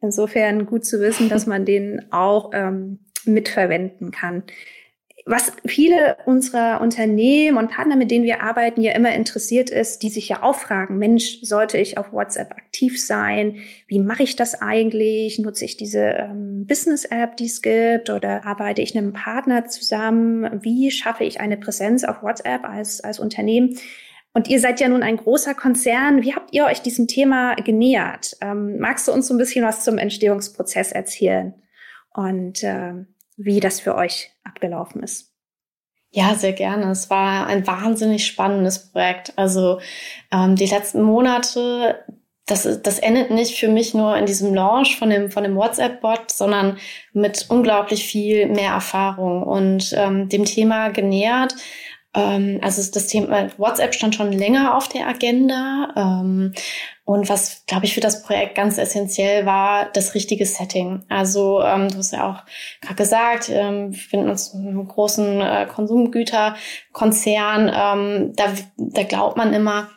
Insofern 0.01 0.65
gut 0.65 0.85
zu 0.85 0.99
wissen, 1.01 1.29
dass 1.29 1.45
man 1.47 1.65
den 1.65 2.11
auch 2.11 2.51
ähm, 2.53 2.99
mitverwenden 3.25 4.11
kann 4.11 4.43
was 5.27 5.51
viele 5.65 6.17
unserer 6.27 6.81
Unternehmen 6.81 7.57
und 7.57 7.71
Partner, 7.71 7.95
mit 7.95 8.11
denen 8.11 8.25
wir 8.25 8.43
arbeiten, 8.43 8.81
ja 8.81 8.91
immer 8.93 9.15
interessiert 9.15 9.71
ist, 9.71 10.03
die 10.03 10.09
sich 10.09 10.29
ja 10.29 10.43
auch 10.43 10.53
fragen, 10.53 10.99
Mensch, 10.99 11.39
sollte 11.41 11.79
ich 11.79 11.97
auf 11.97 12.13
WhatsApp 12.13 12.51
aktiv 12.51 13.03
sein? 13.03 13.57
Wie 13.87 13.97
mache 13.97 14.21
ich 14.21 14.35
das 14.35 14.61
eigentlich? 14.61 15.39
Nutze 15.39 15.65
ich 15.65 15.77
diese 15.77 16.01
ähm, 16.01 16.67
Business-App, 16.67 17.37
die 17.37 17.47
es 17.47 17.63
gibt? 17.63 18.11
Oder 18.11 18.45
arbeite 18.45 18.83
ich 18.83 18.93
mit 18.93 19.01
einem 19.01 19.13
Partner 19.13 19.65
zusammen? 19.65 20.63
Wie 20.63 20.91
schaffe 20.91 21.23
ich 21.23 21.39
eine 21.39 21.57
Präsenz 21.57 22.03
auf 22.03 22.21
WhatsApp 22.21 22.63
als, 22.63 23.01
als 23.01 23.19
Unternehmen? 23.19 23.79
Und 24.35 24.47
ihr 24.47 24.59
seid 24.59 24.79
ja 24.79 24.89
nun 24.89 25.01
ein 25.01 25.17
großer 25.17 25.55
Konzern. 25.55 26.21
Wie 26.21 26.35
habt 26.35 26.53
ihr 26.53 26.65
euch 26.65 26.83
diesem 26.83 27.07
Thema 27.07 27.55
genähert? 27.55 28.37
Ähm, 28.41 28.77
magst 28.77 29.07
du 29.07 29.11
uns 29.11 29.27
so 29.27 29.33
ein 29.33 29.39
bisschen 29.39 29.65
was 29.65 29.83
zum 29.83 29.97
Entstehungsprozess 29.97 30.91
erzählen? 30.91 31.55
Und 32.13 32.63
äh, 32.63 33.05
wie 33.37 33.59
das 33.59 33.79
für 33.79 33.95
euch 33.95 34.31
abgelaufen 34.43 35.03
ist. 35.03 35.35
Ja, 36.11 36.33
sehr 36.35 36.53
gerne. 36.53 36.91
Es 36.91 37.09
war 37.09 37.47
ein 37.47 37.67
wahnsinnig 37.67 38.25
spannendes 38.25 38.91
Projekt. 38.91 39.33
Also 39.35 39.81
ähm, 40.31 40.55
die 40.55 40.65
letzten 40.65 41.01
Monate, 41.01 42.05
das, 42.45 42.63
das 42.81 42.99
endet 42.99 43.31
nicht 43.31 43.59
für 43.59 43.67
mich 43.67 43.93
nur 43.93 44.15
in 44.15 44.25
diesem 44.25 44.53
Launch 44.53 44.97
von 44.97 45.09
dem, 45.09 45.29
von 45.29 45.43
dem 45.43 45.57
WhatsApp-Bot, 45.57 46.31
sondern 46.31 46.77
mit 47.11 47.47
unglaublich 47.49 48.05
viel 48.05 48.47
mehr 48.47 48.71
Erfahrung 48.71 49.43
und 49.43 49.93
ähm, 49.97 50.29
dem 50.29 50.45
Thema 50.45 50.87
genähert. 50.89 51.53
Ähm, 52.15 52.59
also 52.61 52.81
das 52.91 53.07
Thema 53.07 53.49
WhatsApp 53.57 53.93
stand 53.93 54.15
schon 54.15 54.31
länger 54.31 54.75
auf 54.75 54.87
der 54.87 55.07
Agenda. 55.07 55.89
Ähm, 55.95 56.53
und 57.03 57.29
was, 57.29 57.65
glaube 57.67 57.85
ich, 57.85 57.93
für 57.93 58.01
das 58.01 58.23
Projekt 58.23 58.55
ganz 58.55 58.79
essentiell 58.79 59.45
war, 59.45 59.91
das 59.93 60.15
richtige 60.15 60.45
Setting. 60.45 61.03
Also 61.07 61.61
ähm, 61.61 61.89
du 61.89 61.97
hast 61.97 62.13
ja 62.13 62.29
auch 62.29 62.43
gerade 62.81 62.95
gesagt, 62.95 63.49
ähm, 63.49 63.91
wir 63.91 63.99
finden 63.99 64.29
uns 64.29 64.53
in 64.53 64.67
einem 64.67 64.87
großen 64.87 65.41
äh, 65.41 65.67
Konsumgüterkonzern. 65.67 67.71
Ähm, 67.73 68.33
da, 68.35 68.45
da 68.77 69.03
glaubt 69.03 69.37
man 69.37 69.53
immer, 69.53 69.89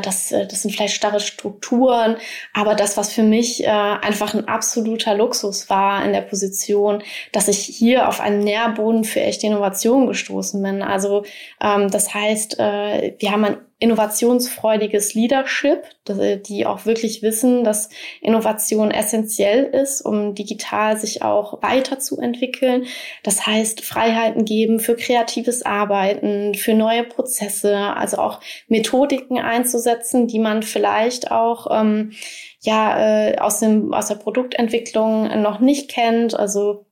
das, 0.00 0.32
äh, 0.32 0.46
das 0.46 0.62
sind 0.62 0.72
vielleicht 0.72 0.94
starre 0.94 1.20
Strukturen, 1.20 2.16
aber 2.52 2.74
das, 2.74 2.96
was 2.96 3.12
für 3.12 3.22
mich 3.22 3.64
äh, 3.64 3.68
einfach 3.68 4.34
ein 4.34 4.48
absoluter 4.48 5.14
Luxus 5.14 5.70
war 5.70 6.04
in 6.04 6.12
der 6.12 6.20
Position, 6.20 7.02
dass 7.32 7.48
ich 7.48 7.58
hier 7.58 8.08
auf 8.08 8.20
einen 8.20 8.40
Nährboden 8.40 9.04
für 9.04 9.20
echte 9.20 9.46
Innovation 9.46 10.06
gestoßen 10.06 10.62
bin. 10.62 10.82
Also 10.82 11.24
ähm, 11.62 11.90
das 11.90 12.12
heißt, 12.12 12.58
äh, 12.58 13.14
wir 13.18 13.32
haben 13.32 13.44
ein 13.44 13.56
innovationsfreudiges 13.82 15.14
Leadership, 15.14 15.82
die 16.08 16.66
auch 16.66 16.86
wirklich 16.86 17.20
wissen, 17.22 17.64
dass 17.64 17.88
Innovation 18.20 18.92
essentiell 18.92 19.64
ist, 19.64 20.02
um 20.02 20.36
digital 20.36 20.96
sich 20.96 21.22
auch 21.22 21.60
weiterzuentwickeln. 21.62 22.86
Das 23.24 23.44
heißt, 23.44 23.80
Freiheiten 23.80 24.44
geben 24.44 24.78
für 24.78 24.94
kreatives 24.94 25.66
Arbeiten, 25.66 26.54
für 26.54 26.74
neue 26.74 27.02
Prozesse, 27.02 27.76
also 27.76 28.18
auch 28.18 28.40
Methodiken 28.68 29.38
einzusetzen, 29.38 30.28
die 30.28 30.38
man 30.38 30.62
vielleicht 30.62 31.32
auch 31.32 31.66
ähm, 31.70 32.12
ja 32.60 33.30
äh, 33.30 33.38
aus 33.38 33.58
dem 33.58 33.92
aus 33.92 34.06
der 34.06 34.14
Produktentwicklung 34.14 35.42
noch 35.42 35.58
nicht 35.58 35.90
kennt. 35.90 36.38
Also 36.38 36.86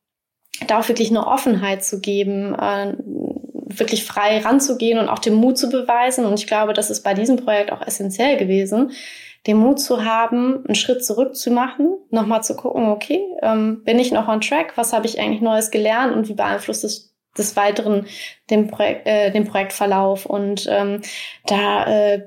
da 0.66 0.80
auch 0.80 0.88
wirklich 0.88 1.10
eine 1.10 1.26
Offenheit 1.26 1.84
zu 1.84 2.00
geben, 2.00 2.54
äh, 2.54 2.96
wirklich 3.78 4.04
frei 4.04 4.38
ranzugehen 4.38 4.98
und 4.98 5.08
auch 5.08 5.18
den 5.18 5.34
Mut 5.34 5.58
zu 5.58 5.68
beweisen. 5.68 6.24
Und 6.24 6.38
ich 6.38 6.46
glaube, 6.46 6.72
das 6.72 6.90
ist 6.90 7.02
bei 7.02 7.14
diesem 7.14 7.36
Projekt 7.36 7.72
auch 7.72 7.86
essentiell 7.86 8.36
gewesen, 8.36 8.92
den 9.46 9.56
Mut 9.56 9.80
zu 9.80 10.04
haben, 10.04 10.64
einen 10.66 10.74
Schritt 10.74 11.04
zurück 11.04 11.34
zu 11.34 11.50
machen, 11.50 11.96
nochmal 12.10 12.42
zu 12.42 12.56
gucken, 12.56 12.88
okay, 12.88 13.20
ähm, 13.42 13.82
bin 13.84 13.98
ich 13.98 14.12
noch 14.12 14.28
on 14.28 14.40
track? 14.40 14.72
Was 14.76 14.92
habe 14.92 15.06
ich 15.06 15.18
eigentlich 15.18 15.40
Neues 15.40 15.70
gelernt 15.70 16.14
und 16.14 16.28
wie 16.28 16.34
beeinflusst 16.34 16.84
es 16.84 17.14
des 17.38 17.56
Weiteren 17.56 18.06
den, 18.50 18.68
Projek 18.68 19.06
äh, 19.06 19.30
den 19.30 19.46
Projektverlauf? 19.46 20.26
Und 20.26 20.66
ähm, 20.70 21.00
da 21.46 21.86
äh, 21.86 22.26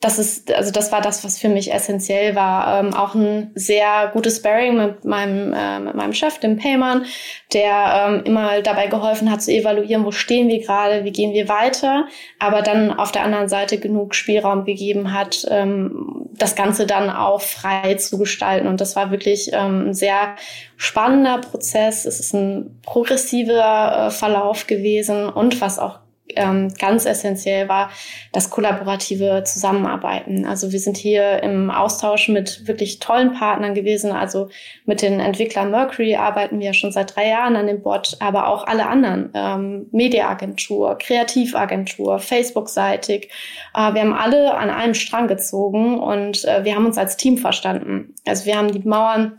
das 0.00 0.18
ist, 0.18 0.50
also 0.54 0.70
das 0.70 0.92
war 0.92 1.02
das, 1.02 1.24
was 1.24 1.38
für 1.38 1.50
mich 1.50 1.74
essentiell 1.74 2.34
war. 2.34 2.80
Ähm, 2.80 2.94
auch 2.94 3.14
ein 3.14 3.50
sehr 3.54 4.08
gutes 4.14 4.38
Sparring 4.38 4.78
mit 4.78 5.04
meinem, 5.04 5.52
äh, 5.52 5.78
mit 5.78 5.94
meinem 5.94 6.14
Chef, 6.14 6.38
dem 6.38 6.56
Payman, 6.56 7.04
der 7.52 8.06
ähm, 8.08 8.22
immer 8.24 8.62
dabei 8.62 8.86
geholfen 8.86 9.30
hat 9.30 9.42
zu 9.42 9.52
evaluieren, 9.52 10.06
wo 10.06 10.10
stehen 10.10 10.48
wir 10.48 10.60
gerade, 10.62 11.04
wie 11.04 11.12
gehen 11.12 11.34
wir 11.34 11.50
weiter, 11.50 12.06
aber 12.38 12.62
dann 12.62 12.98
auf 12.98 13.12
der 13.12 13.24
anderen 13.24 13.50
Seite 13.50 13.78
genug 13.78 14.14
Spielraum 14.14 14.64
gegeben 14.64 15.12
hat, 15.12 15.46
ähm, 15.50 16.30
das 16.32 16.56
Ganze 16.56 16.86
dann 16.86 17.10
auch 17.10 17.42
frei 17.42 17.94
zu 17.96 18.16
gestalten. 18.16 18.68
Und 18.68 18.80
das 18.80 18.96
war 18.96 19.10
wirklich 19.10 19.50
ähm, 19.52 19.88
ein 19.88 19.94
sehr 19.94 20.34
spannender 20.78 21.42
Prozess. 21.42 22.06
Es 22.06 22.20
ist 22.20 22.32
ein 22.32 22.80
progressiver 22.82 24.06
äh, 24.06 24.10
Verlauf 24.10 24.66
gewesen 24.66 25.28
und 25.28 25.60
was 25.60 25.78
auch 25.78 25.98
ähm, 26.36 26.72
ganz 26.78 27.06
essentiell 27.06 27.68
war 27.68 27.90
das 28.32 28.50
kollaborative 28.50 29.42
Zusammenarbeiten. 29.44 30.46
Also 30.46 30.72
wir 30.72 30.80
sind 30.80 30.96
hier 30.96 31.42
im 31.42 31.70
Austausch 31.70 32.28
mit 32.28 32.66
wirklich 32.66 32.98
tollen 32.98 33.34
Partnern 33.34 33.74
gewesen. 33.74 34.12
Also 34.12 34.48
mit 34.86 35.02
den 35.02 35.20
Entwicklern 35.20 35.70
Mercury 35.70 36.16
arbeiten 36.16 36.60
wir 36.60 36.74
schon 36.74 36.92
seit 36.92 37.16
drei 37.16 37.28
Jahren 37.28 37.56
an 37.56 37.66
dem 37.66 37.82
Bot, 37.82 38.16
aber 38.20 38.48
auch 38.48 38.66
alle 38.66 38.86
anderen, 38.86 39.30
ähm, 39.34 39.86
Mediaagentur, 39.92 40.96
Kreativagentur, 40.98 42.18
Facebook-seitig. 42.18 43.30
Äh, 43.74 43.94
wir 43.94 44.02
haben 44.02 44.12
alle 44.12 44.54
an 44.54 44.70
einem 44.70 44.94
Strang 44.94 45.28
gezogen 45.28 45.98
und 45.98 46.44
äh, 46.44 46.64
wir 46.64 46.74
haben 46.74 46.86
uns 46.86 46.98
als 46.98 47.16
Team 47.16 47.38
verstanden. 47.38 48.14
Also 48.26 48.46
wir 48.46 48.56
haben 48.56 48.72
die 48.72 48.86
Mauern 48.86 49.38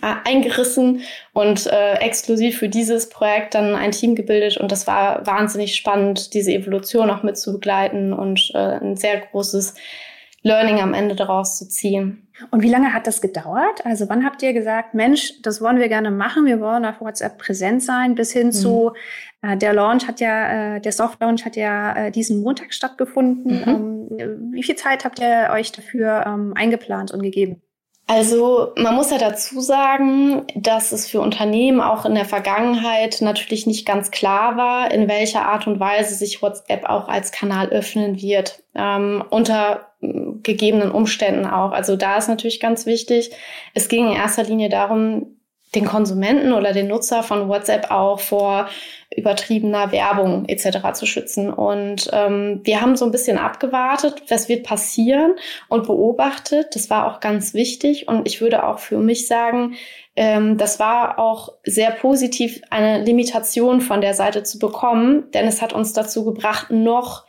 eingerissen 0.00 1.02
und 1.32 1.66
äh, 1.66 1.94
exklusiv 1.94 2.58
für 2.58 2.68
dieses 2.68 3.08
Projekt 3.08 3.54
dann 3.54 3.76
ein 3.76 3.92
Team 3.92 4.16
gebildet 4.16 4.56
und 4.56 4.72
das 4.72 4.86
war 4.86 5.24
wahnsinnig 5.26 5.76
spannend, 5.76 6.34
diese 6.34 6.52
Evolution 6.52 7.08
auch 7.08 7.22
mit 7.22 7.38
zu 7.38 7.52
begleiten 7.52 8.12
und 8.12 8.50
äh, 8.54 8.58
ein 8.58 8.96
sehr 8.96 9.20
großes 9.20 9.74
Learning 10.42 10.80
am 10.80 10.94
Ende 10.94 11.14
daraus 11.14 11.58
zu 11.58 11.68
ziehen. 11.68 12.28
Und 12.50 12.62
wie 12.62 12.68
lange 12.68 12.92
hat 12.92 13.06
das 13.06 13.20
gedauert? 13.20 13.84
Also 13.84 14.08
wann 14.08 14.24
habt 14.24 14.42
ihr 14.42 14.52
gesagt, 14.52 14.94
Mensch, 14.94 15.40
das 15.42 15.60
wollen 15.60 15.78
wir 15.78 15.88
gerne 15.88 16.10
machen, 16.10 16.46
wir 16.46 16.60
wollen 16.60 16.84
auf 16.84 17.00
WhatsApp 17.00 17.38
präsent 17.38 17.82
sein, 17.82 18.14
bis 18.14 18.32
hin 18.32 18.48
mhm. 18.48 18.52
zu 18.52 18.92
äh, 19.42 19.56
der 19.56 19.72
Launch 19.72 20.06
hat 20.06 20.20
ja, 20.20 20.76
äh, 20.76 20.80
der 20.80 20.92
Soft 20.92 21.20
Launch 21.20 21.44
hat 21.44 21.56
ja 21.56 21.96
äh, 21.96 22.10
diesen 22.10 22.42
Montag 22.42 22.74
stattgefunden. 22.74 23.60
Mhm. 23.60 24.08
Ähm, 24.18 24.52
wie 24.52 24.62
viel 24.62 24.76
Zeit 24.76 25.04
habt 25.04 25.20
ihr 25.20 25.50
euch 25.52 25.72
dafür 25.72 26.24
ähm, 26.26 26.52
eingeplant 26.56 27.12
und 27.12 27.22
gegeben? 27.22 27.62
Also 28.08 28.72
man 28.76 28.94
muss 28.94 29.10
ja 29.10 29.18
dazu 29.18 29.60
sagen, 29.60 30.46
dass 30.54 30.92
es 30.92 31.08
für 31.08 31.20
Unternehmen 31.20 31.80
auch 31.80 32.04
in 32.04 32.14
der 32.14 32.24
Vergangenheit 32.24 33.20
natürlich 33.20 33.66
nicht 33.66 33.84
ganz 33.84 34.12
klar 34.12 34.56
war, 34.56 34.92
in 34.92 35.08
welcher 35.08 35.46
Art 35.46 35.66
und 35.66 35.80
Weise 35.80 36.14
sich 36.14 36.40
WhatsApp 36.40 36.84
auch 36.84 37.08
als 37.08 37.32
Kanal 37.32 37.68
öffnen 37.70 38.22
wird, 38.22 38.62
ähm, 38.76 39.24
unter 39.30 39.88
gegebenen 40.00 40.92
Umständen 40.92 41.46
auch. 41.46 41.72
Also 41.72 41.96
da 41.96 42.16
ist 42.16 42.28
natürlich 42.28 42.60
ganz 42.60 42.86
wichtig, 42.86 43.32
es 43.74 43.88
ging 43.88 44.06
in 44.06 44.16
erster 44.16 44.44
Linie 44.44 44.68
darum, 44.68 45.36
den 45.74 45.84
Konsumenten 45.84 46.52
oder 46.52 46.72
den 46.72 46.86
Nutzer 46.86 47.24
von 47.24 47.48
WhatsApp 47.48 47.90
auch 47.90 48.20
vor 48.20 48.68
übertriebener 49.16 49.92
Werbung 49.92 50.44
etc. 50.46 50.92
zu 50.92 51.06
schützen. 51.06 51.52
Und 51.52 52.10
ähm, 52.12 52.60
wir 52.64 52.80
haben 52.80 52.96
so 52.96 53.04
ein 53.04 53.10
bisschen 53.10 53.38
abgewartet, 53.38 54.22
was 54.28 54.48
wird 54.48 54.64
passieren 54.64 55.34
und 55.68 55.86
beobachtet. 55.86 56.74
Das 56.74 56.90
war 56.90 57.10
auch 57.10 57.20
ganz 57.20 57.54
wichtig. 57.54 58.08
Und 58.08 58.26
ich 58.26 58.40
würde 58.40 58.66
auch 58.66 58.78
für 58.78 58.98
mich 58.98 59.26
sagen, 59.26 59.74
ähm, 60.16 60.58
das 60.58 60.78
war 60.78 61.18
auch 61.18 61.52
sehr 61.64 61.90
positiv, 61.90 62.60
eine 62.70 63.02
Limitation 63.02 63.80
von 63.80 64.00
der 64.00 64.14
Seite 64.14 64.42
zu 64.42 64.58
bekommen, 64.58 65.30
denn 65.32 65.46
es 65.46 65.62
hat 65.62 65.72
uns 65.72 65.92
dazu 65.92 66.24
gebracht, 66.24 66.70
noch 66.70 67.24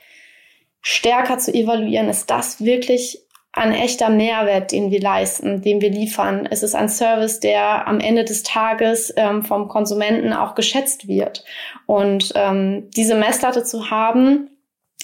stärker 0.82 1.38
zu 1.38 1.54
evaluieren, 1.54 2.08
ist 2.08 2.30
das 2.30 2.64
wirklich 2.64 3.27
ein 3.58 3.74
echter 3.74 4.10
Mehrwert, 4.10 4.72
den 4.72 4.92
wir 4.92 5.02
leisten, 5.02 5.62
den 5.62 5.82
wir 5.82 5.90
liefern. 5.90 6.48
Es 6.50 6.64
ist 6.64 6.76
ein 6.76 6.90
Service, 6.90 7.40
der 7.40 7.88
am 7.88 8.00
Ende 8.00 8.24
des 8.24 8.44
Tages 8.44 9.14
ähm, 9.18 9.44
vom 9.44 9.68
Konsumenten 9.68 10.34
auch 10.34 10.56
geschätzt 10.56 11.08
wird. 11.08 11.44
Und 11.86 12.32
ähm, 12.36 12.90
diese 12.96 13.16
Messlatte 13.16 13.64
zu 13.64 13.90
haben, 13.90 14.50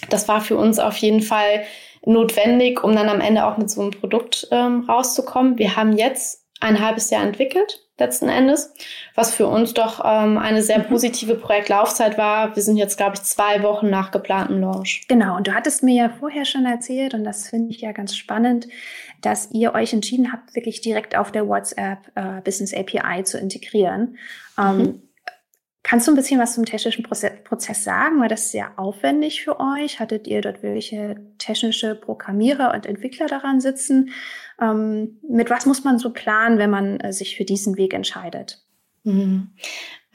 das 0.09 0.27
war 0.27 0.41
für 0.41 0.57
uns 0.57 0.79
auf 0.79 0.97
jeden 0.97 1.21
Fall 1.21 1.63
notwendig, 2.05 2.83
um 2.83 2.95
dann 2.95 3.09
am 3.09 3.21
Ende 3.21 3.45
auch 3.45 3.57
mit 3.57 3.69
so 3.69 3.81
einem 3.81 3.91
Produkt 3.91 4.47
ähm, 4.51 4.85
rauszukommen. 4.87 5.57
Wir 5.57 5.75
haben 5.75 5.93
jetzt 5.93 6.45
ein 6.59 6.79
halbes 6.79 7.09
Jahr 7.09 7.23
entwickelt 7.23 7.82
letzten 7.99 8.27
Endes, 8.27 8.73
was 9.13 9.33
für 9.33 9.47
uns 9.47 9.73
doch 9.73 10.01
ähm, 10.03 10.37
eine 10.37 10.63
sehr 10.63 10.79
mhm. 10.79 10.85
positive 10.85 11.35
Projektlaufzeit 11.35 12.17
war. 12.17 12.55
Wir 12.55 12.63
sind 12.63 12.77
jetzt, 12.77 12.97
glaube 12.97 13.15
ich, 13.15 13.21
zwei 13.21 13.61
Wochen 13.61 13.89
nach 13.89 14.11
geplantem 14.11 14.61
Launch. 14.61 15.05
Genau, 15.07 15.37
und 15.37 15.47
du 15.47 15.53
hattest 15.53 15.83
mir 15.83 15.95
ja 15.95 16.09
vorher 16.09 16.45
schon 16.45 16.65
erzählt, 16.65 17.13
und 17.13 17.23
das 17.23 17.49
finde 17.49 17.69
ich 17.69 17.81
ja 17.81 17.91
ganz 17.91 18.15
spannend, 18.15 18.67
dass 19.21 19.51
ihr 19.51 19.75
euch 19.75 19.93
entschieden 19.93 20.33
habt, 20.33 20.55
wirklich 20.55 20.81
direkt 20.81 21.15
auf 21.15 21.31
der 21.31 21.47
WhatsApp 21.47 21.99
äh, 22.15 22.41
Business 22.41 22.73
API 22.73 23.23
zu 23.23 23.37
integrieren. 23.37 24.17
Ähm, 24.57 24.77
mhm. 24.77 25.01
Kannst 25.83 26.07
du 26.07 26.13
ein 26.13 26.15
bisschen 26.15 26.39
was 26.39 26.53
zum 26.53 26.63
technischen 26.63 27.03
Prozess 27.03 27.83
sagen? 27.83 28.21
War 28.21 28.29
das 28.29 28.51
sehr 28.51 28.79
aufwendig 28.79 29.43
für 29.43 29.59
euch? 29.59 29.99
Hattet 29.99 30.27
ihr 30.27 30.39
dort 30.39 30.63
welche 30.63 31.17
technische 31.37 31.93
Programmierer 31.93 32.73
und 32.73 32.85
Entwickler 32.85 33.27
daran 33.27 33.59
sitzen? 33.59 34.11
Ähm, 34.61 35.19
mit 35.27 35.49
was 35.49 35.65
muss 35.65 35.83
man 35.83 35.99
so 35.99 36.11
planen, 36.11 36.57
wenn 36.57 36.69
man 36.69 37.01
äh, 37.01 37.11
sich 37.11 37.35
für 37.35 37.43
diesen 37.43 37.75
Weg 37.75 37.93
entscheidet? 37.93 38.63
Mhm. 39.03 39.49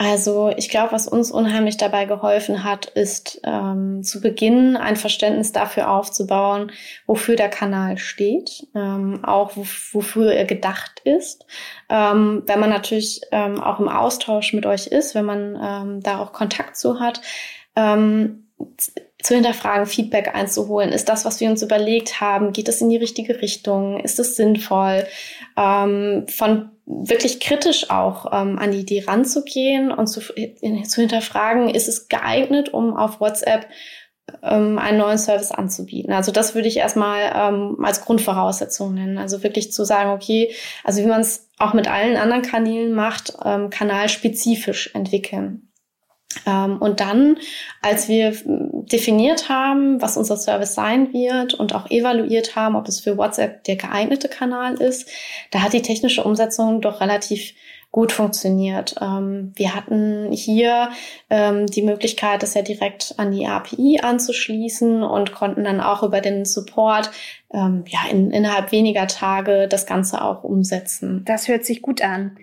Also 0.01 0.53
ich 0.57 0.71
glaube, 0.71 0.93
was 0.93 1.09
uns 1.09 1.33
unheimlich 1.33 1.77
dabei 1.77 2.05
geholfen 2.05 2.63
hat, 2.63 2.87
ist 2.87 3.41
ähm, 3.43 4.05
zu 4.05 4.21
Beginn 4.21 4.77
ein 4.77 4.95
Verständnis 4.95 5.51
dafür 5.51 5.91
aufzubauen, 5.91 6.71
wofür 7.09 7.35
der 7.35 7.49
Kanal 7.49 7.99
steht, 7.99 8.69
ähm, 8.77 9.25
auch 9.25 9.57
wofür 9.57 10.33
er 10.33 10.45
gedacht 10.45 11.03
ist. 11.03 11.47
Ähm, 11.89 12.45
wenn 12.47 12.61
man 12.61 12.71
natürlich 12.71 13.23
ähm, 13.33 13.61
auch 13.61 13.81
im 13.81 13.89
Austausch 13.89 14.53
mit 14.53 14.67
euch 14.67 14.87
ist, 14.87 15.17
wenn 15.17 15.25
man 15.25 15.59
ähm, 15.61 16.01
da 16.01 16.21
auch 16.21 16.33
Kontakt 16.33 16.77
zu 16.77 17.01
hat, 17.01 17.21
ähm, 17.75 18.47
zu 19.23 19.35
hinterfragen, 19.35 19.87
Feedback 19.87 20.35
einzuholen. 20.35 20.93
Ist 20.93 21.09
das, 21.09 21.25
was 21.25 21.41
wir 21.41 21.51
uns 21.51 21.63
überlegt 21.63 22.21
haben, 22.21 22.53
geht 22.53 22.69
es 22.69 22.81
in 22.81 22.89
die 22.89 22.97
richtige 22.97 23.43
Richtung? 23.43 24.01
Ist 24.01 24.19
es 24.21 24.37
sinnvoll? 24.37 25.07
Ähm, 25.57 26.27
von 26.29 26.71
wirklich 26.87 27.41
kritisch 27.41 27.91
auch 27.91 28.27
ähm, 28.27 28.59
an 28.59 28.71
die 28.71 28.81
Idee 28.81 29.05
ranzugehen 29.07 29.91
und 29.91 30.07
zu, 30.07 30.21
zu 30.21 31.01
hinterfragen, 31.01 31.69
ist 31.69 31.89
es 31.89 32.09
geeignet, 32.09 32.73
um 32.73 32.97
auf 32.97 33.21
WhatsApp 33.21 33.67
ähm, 34.43 34.79
einen 34.79 34.99
neuen 34.99 35.19
Service 35.19 35.51
anzubieten. 35.51 36.13
Also 36.13 36.33
das 36.33 36.55
würde 36.55 36.69
ich 36.69 36.77
erstmal 36.77 37.33
ähm, 37.35 37.85
als 37.85 38.03
Grundvoraussetzung 38.05 38.95
nennen. 38.95 39.19
Also 39.19 39.43
wirklich 39.43 39.73
zu 39.73 39.85
sagen, 39.85 40.11
okay, 40.11 40.55
also 40.85 41.03
wie 41.03 41.07
man 41.07 41.21
es 41.21 41.49
auch 41.59 41.75
mit 41.75 41.89
allen 41.89 42.17
anderen 42.17 42.43
Kanälen 42.43 42.95
macht, 42.95 43.37
ähm, 43.45 43.71
kanalspezifisch 43.71 44.95
entwickeln. 44.95 45.68
Ähm, 46.47 46.79
und 46.79 47.01
dann, 47.01 47.39
als 47.83 48.09
wir 48.09 48.35
definiert 48.45 49.49
haben, 49.49 50.01
was 50.01 50.17
unser 50.17 50.37
Service 50.37 50.75
sein 50.75 51.13
wird 51.13 51.55
und 51.55 51.75
auch 51.75 51.91
evaluiert 51.91 52.55
haben, 52.57 52.77
ob 52.77 52.87
es 52.89 53.01
für 53.01 53.17
WhatsApp 53.17 53.65
der 53.65 53.77
geeignete 53.77 54.29
Kanal 54.29 54.75
ist, 54.75 55.09
da 55.51 55.61
hat 55.61 55.73
die 55.73 55.83
technische 55.83 56.25
Umsetzung 56.25 56.81
doch 56.81 57.01
relativ 57.01 57.55
gut 57.91 58.13
funktioniert. 58.13 58.97
Ähm, 59.01 59.53
wir 59.57 59.75
hatten 59.75 60.31
hier 60.31 60.91
ähm, 61.31 61.67
die 61.67 61.81
Möglichkeit, 61.81 62.43
das 62.43 62.53
ja 62.53 62.61
direkt 62.61 63.15
an 63.17 63.33
die 63.33 63.47
API 63.47 64.01
anzuschließen 64.03 65.03
und 65.03 65.33
konnten 65.33 65.65
dann 65.65 65.81
auch 65.81 66.03
über 66.03 66.21
den 66.21 66.45
Support 66.45 67.11
ja 67.51 68.01
in, 68.11 68.31
innerhalb 68.31 68.73
weniger 68.73 69.07
Tage 69.07 69.69
das 69.69 69.87
Ganze 69.87 70.21
auch 70.21 70.45
umsetzen. 70.45 71.25
Das 71.25 71.49
hört 71.49 71.65
sich 71.65 71.81
gut 71.81 72.03
an. 72.03 72.37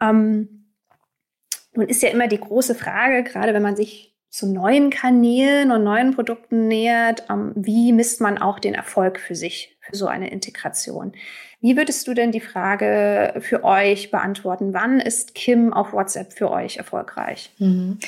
Ähm, 0.00 0.63
nun 1.76 1.88
ist 1.88 2.02
ja 2.02 2.10
immer 2.10 2.28
die 2.28 2.40
große 2.40 2.74
Frage, 2.74 3.22
gerade 3.24 3.54
wenn 3.54 3.62
man 3.62 3.76
sich 3.76 4.14
zu 4.34 4.46
neuen 4.52 4.90
Kanälen 4.90 5.70
und 5.70 5.84
neuen 5.84 6.14
Produkten 6.14 6.66
nähert, 6.66 7.24
ähm, 7.30 7.52
wie 7.54 7.92
misst 7.92 8.20
man 8.20 8.36
auch 8.36 8.58
den 8.58 8.74
Erfolg 8.74 9.20
für 9.20 9.36
sich, 9.36 9.76
für 9.80 9.94
so 9.94 10.08
eine 10.08 10.30
Integration? 10.30 11.12
Wie 11.60 11.76
würdest 11.76 12.08
du 12.08 12.14
denn 12.14 12.32
die 12.32 12.40
Frage 12.40 13.34
für 13.40 13.62
euch 13.62 14.10
beantworten? 14.10 14.74
Wann 14.74 14.98
ist 14.98 15.34
Kim 15.34 15.72
auf 15.72 15.92
WhatsApp 15.92 16.32
für 16.32 16.50
euch 16.50 16.78
erfolgreich? 16.78 17.52
Mhm. 17.58 18.00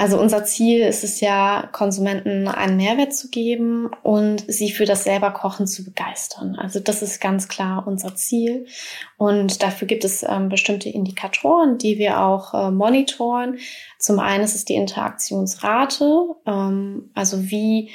Also 0.00 0.18
unser 0.18 0.44
Ziel 0.44 0.80
ist 0.80 1.04
es 1.04 1.20
ja, 1.20 1.68
Konsumenten 1.72 2.48
einen 2.48 2.78
Mehrwert 2.78 3.14
zu 3.14 3.28
geben 3.28 3.90
und 4.02 4.42
sie 4.48 4.70
für 4.70 4.86
das 4.86 5.04
selber 5.04 5.30
Kochen 5.30 5.66
zu 5.66 5.84
begeistern. 5.84 6.56
Also 6.56 6.80
das 6.80 7.02
ist 7.02 7.20
ganz 7.20 7.48
klar 7.48 7.86
unser 7.86 8.14
Ziel. 8.14 8.64
Und 9.18 9.62
dafür 9.62 9.86
gibt 9.86 10.06
es 10.06 10.22
ähm, 10.22 10.48
bestimmte 10.48 10.88
Indikatoren, 10.88 11.76
die 11.76 11.98
wir 11.98 12.22
auch 12.22 12.54
äh, 12.54 12.70
monitoren. 12.70 13.58
Zum 13.98 14.20
einen 14.20 14.42
ist 14.42 14.54
es 14.54 14.64
die 14.64 14.76
Interaktionsrate, 14.76 16.28
ähm, 16.46 17.10
also 17.12 17.50
wie 17.50 17.90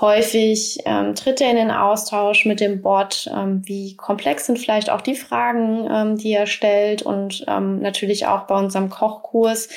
häufig 0.00 0.78
ähm, 0.86 1.14
tritt 1.14 1.42
er 1.42 1.50
in 1.50 1.56
den 1.56 1.70
Austausch 1.70 2.46
mit 2.46 2.60
dem 2.60 2.80
Bot, 2.80 3.30
ähm, 3.30 3.60
wie 3.66 3.96
komplex 3.96 4.46
sind 4.46 4.58
vielleicht 4.58 4.88
auch 4.88 5.02
die 5.02 5.14
Fragen, 5.14 5.86
ähm, 5.92 6.16
die 6.16 6.32
er 6.32 6.46
stellt 6.46 7.02
und 7.02 7.44
ähm, 7.48 7.80
natürlich 7.80 8.26
auch 8.26 8.46
bei 8.46 8.58
unserem 8.58 8.88
Kochkurs 8.88 9.68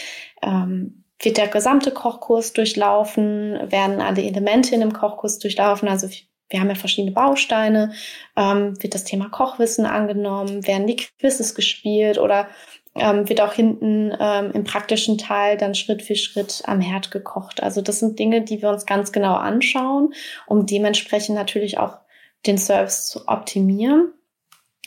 ähm, 0.41 1.03
wird 1.21 1.37
der 1.37 1.47
gesamte 1.47 1.91
Kochkurs 1.91 2.53
durchlaufen, 2.53 3.59
werden 3.71 4.01
alle 4.01 4.21
Elemente 4.21 4.75
in 4.75 4.81
dem 4.81 4.93
Kochkurs 4.93 5.39
durchlaufen. 5.39 5.87
Also 5.87 6.09
wir 6.49 6.59
haben 6.59 6.69
ja 6.69 6.75
verschiedene 6.75 7.13
Bausteine, 7.13 7.93
ähm, 8.35 8.81
wird 8.81 8.93
das 8.93 9.03
Thema 9.03 9.29
Kochwissen 9.29 9.85
angenommen, 9.85 10.65
werden 10.65 10.87
die 10.87 10.95
Quizzes 10.95 11.55
gespielt 11.55 12.17
oder 12.17 12.47
ähm, 12.95 13.27
wird 13.29 13.41
auch 13.41 13.53
hinten 13.53 14.15
ähm, 14.19 14.51
im 14.53 14.63
praktischen 14.63 15.17
Teil 15.17 15.57
dann 15.57 15.75
Schritt 15.75 16.01
für 16.01 16.15
Schritt 16.15 16.63
am 16.65 16.81
Herd 16.81 17.11
gekocht. 17.11 17.61
Also 17.61 17.81
das 17.81 17.99
sind 17.99 18.17
Dinge, 18.17 18.41
die 18.41 18.61
wir 18.61 18.69
uns 18.69 18.85
ganz 18.85 19.11
genau 19.11 19.35
anschauen, 19.35 20.13
um 20.45 20.65
dementsprechend 20.65 21.35
natürlich 21.35 21.77
auch 21.77 21.97
den 22.45 22.57
Service 22.57 23.07
zu 23.07 23.27
optimieren. 23.27 24.13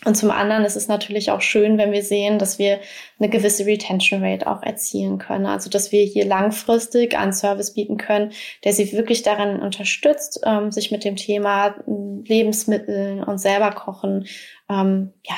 Und 0.07 0.17
zum 0.17 0.31
anderen 0.31 0.65
ist 0.65 0.77
es 0.77 0.89
natürlich 0.89 1.31
auch 1.31 1.43
schön, 1.43 1.77
wenn 1.77 1.93
wir 1.93 2.03
sehen, 2.03 2.39
dass 2.39 2.59
wir 2.59 2.81
eine 3.19 3.29
gewisse 3.29 3.67
Retention 3.67 4.25
Rate 4.25 4.47
auch 4.47 4.63
erzielen 4.63 5.19
können. 5.19 5.45
Also 5.45 5.69
dass 5.69 5.93
wir 5.93 6.03
hier 6.05 6.25
langfristig 6.25 7.19
einen 7.19 7.35
Service 7.35 7.75
bieten 7.75 7.99
können, 7.99 8.33
der 8.65 8.73
sie 8.73 8.91
wirklich 8.93 9.23
darin 9.23 9.61
unterstützt, 9.61 10.41
ähm, 10.47 10.73
sich 10.73 10.91
mit 10.91 11.05
dem 11.05 11.17
Thema 11.17 11.75
Lebensmitteln 11.87 13.23
und 13.23 13.39
selber 13.39 13.73
kochen 13.73 14.27
ähm, 14.71 15.13
ja, 15.27 15.35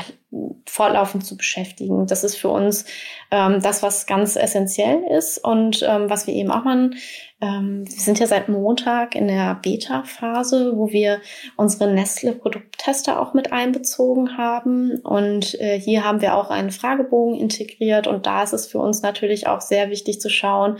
fortlaufend 0.66 1.26
zu 1.26 1.36
beschäftigen. 1.36 2.06
Das 2.06 2.22
ist 2.22 2.36
für 2.36 2.50
uns 2.50 2.84
ähm, 3.32 3.60
das, 3.60 3.82
was 3.82 4.06
ganz 4.06 4.36
essentiell 4.36 5.02
ist 5.10 5.38
und 5.38 5.84
ähm, 5.88 6.08
was 6.08 6.28
wir 6.28 6.34
eben 6.34 6.52
auch 6.52 6.62
machen. 6.62 6.94
Ähm, 7.42 7.84
wir 7.86 8.00
sind 8.00 8.20
ja 8.20 8.26
seit 8.28 8.48
Montag 8.48 9.16
in 9.16 9.26
der 9.26 9.56
Beta-Phase, 9.56 10.76
wo 10.76 10.92
wir 10.92 11.20
unsere 11.56 11.92
Nestle-Produkttester 11.92 13.20
auch 13.20 13.34
mit 13.34 13.52
einbezogen 13.52 14.38
haben. 14.38 15.00
Und 15.00 15.60
äh, 15.60 15.78
hier 15.78 16.04
haben 16.04 16.20
wir 16.20 16.36
auch 16.36 16.50
einen 16.50 16.70
Fragebogen 16.70 17.34
integriert. 17.34 18.06
Und 18.06 18.26
da 18.26 18.44
ist 18.44 18.52
es 18.52 18.68
für 18.68 18.78
uns 18.78 19.02
natürlich 19.02 19.48
auch 19.48 19.60
sehr 19.60 19.90
wichtig 19.90 20.20
zu 20.20 20.30
schauen, 20.30 20.78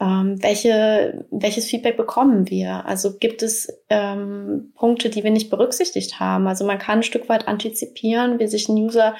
ähm, 0.00 0.42
welche, 0.42 1.26
welches 1.30 1.66
Feedback 1.66 1.96
bekommen 1.96 2.50
wir? 2.50 2.84
Also 2.86 3.16
gibt 3.18 3.42
es 3.42 3.68
ähm, 3.88 4.72
Punkte, 4.74 5.08
die 5.08 5.22
wir 5.22 5.30
nicht 5.30 5.50
berücksichtigt 5.50 6.18
haben? 6.18 6.48
Also 6.48 6.66
man 6.66 6.78
kann 6.78 6.98
ein 6.98 7.02
Stück 7.04 7.28
weit 7.28 7.46
antizipieren, 7.46 8.38
wie 8.38 8.48
sich 8.48 8.68
ein 8.68 8.76
User 8.76 9.14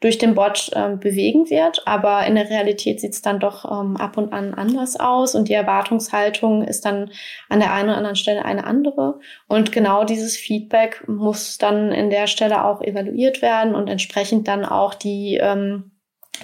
durch 0.00 0.18
den 0.18 0.34
Bot 0.34 0.70
ähm, 0.74 1.00
bewegen 1.00 1.48
wird, 1.50 1.82
aber 1.86 2.26
in 2.26 2.34
der 2.34 2.50
Realität 2.50 3.00
sieht 3.00 3.14
es 3.14 3.22
dann 3.22 3.40
doch 3.40 3.64
ähm, 3.64 3.96
ab 3.96 4.16
und 4.16 4.32
an 4.32 4.54
anders 4.54 5.00
aus 5.00 5.34
und 5.34 5.48
die 5.48 5.54
Erwartungshaltung 5.54 6.62
ist 6.62 6.84
dann 6.84 7.10
an 7.48 7.60
der 7.60 7.72
einen 7.72 7.88
oder 7.88 7.96
anderen 7.96 8.16
Stelle 8.16 8.44
eine 8.44 8.64
andere. 8.64 9.20
Und 9.48 9.72
genau 9.72 10.04
dieses 10.04 10.36
Feedback 10.36 11.04
muss 11.08 11.58
dann 11.58 11.90
in 11.90 12.10
der 12.10 12.26
Stelle 12.26 12.64
auch 12.64 12.82
evaluiert 12.82 13.40
werden 13.40 13.74
und 13.74 13.88
entsprechend 13.88 14.46
dann 14.46 14.64
auch 14.64 14.94
die 14.94 15.38
ähm, 15.40 15.90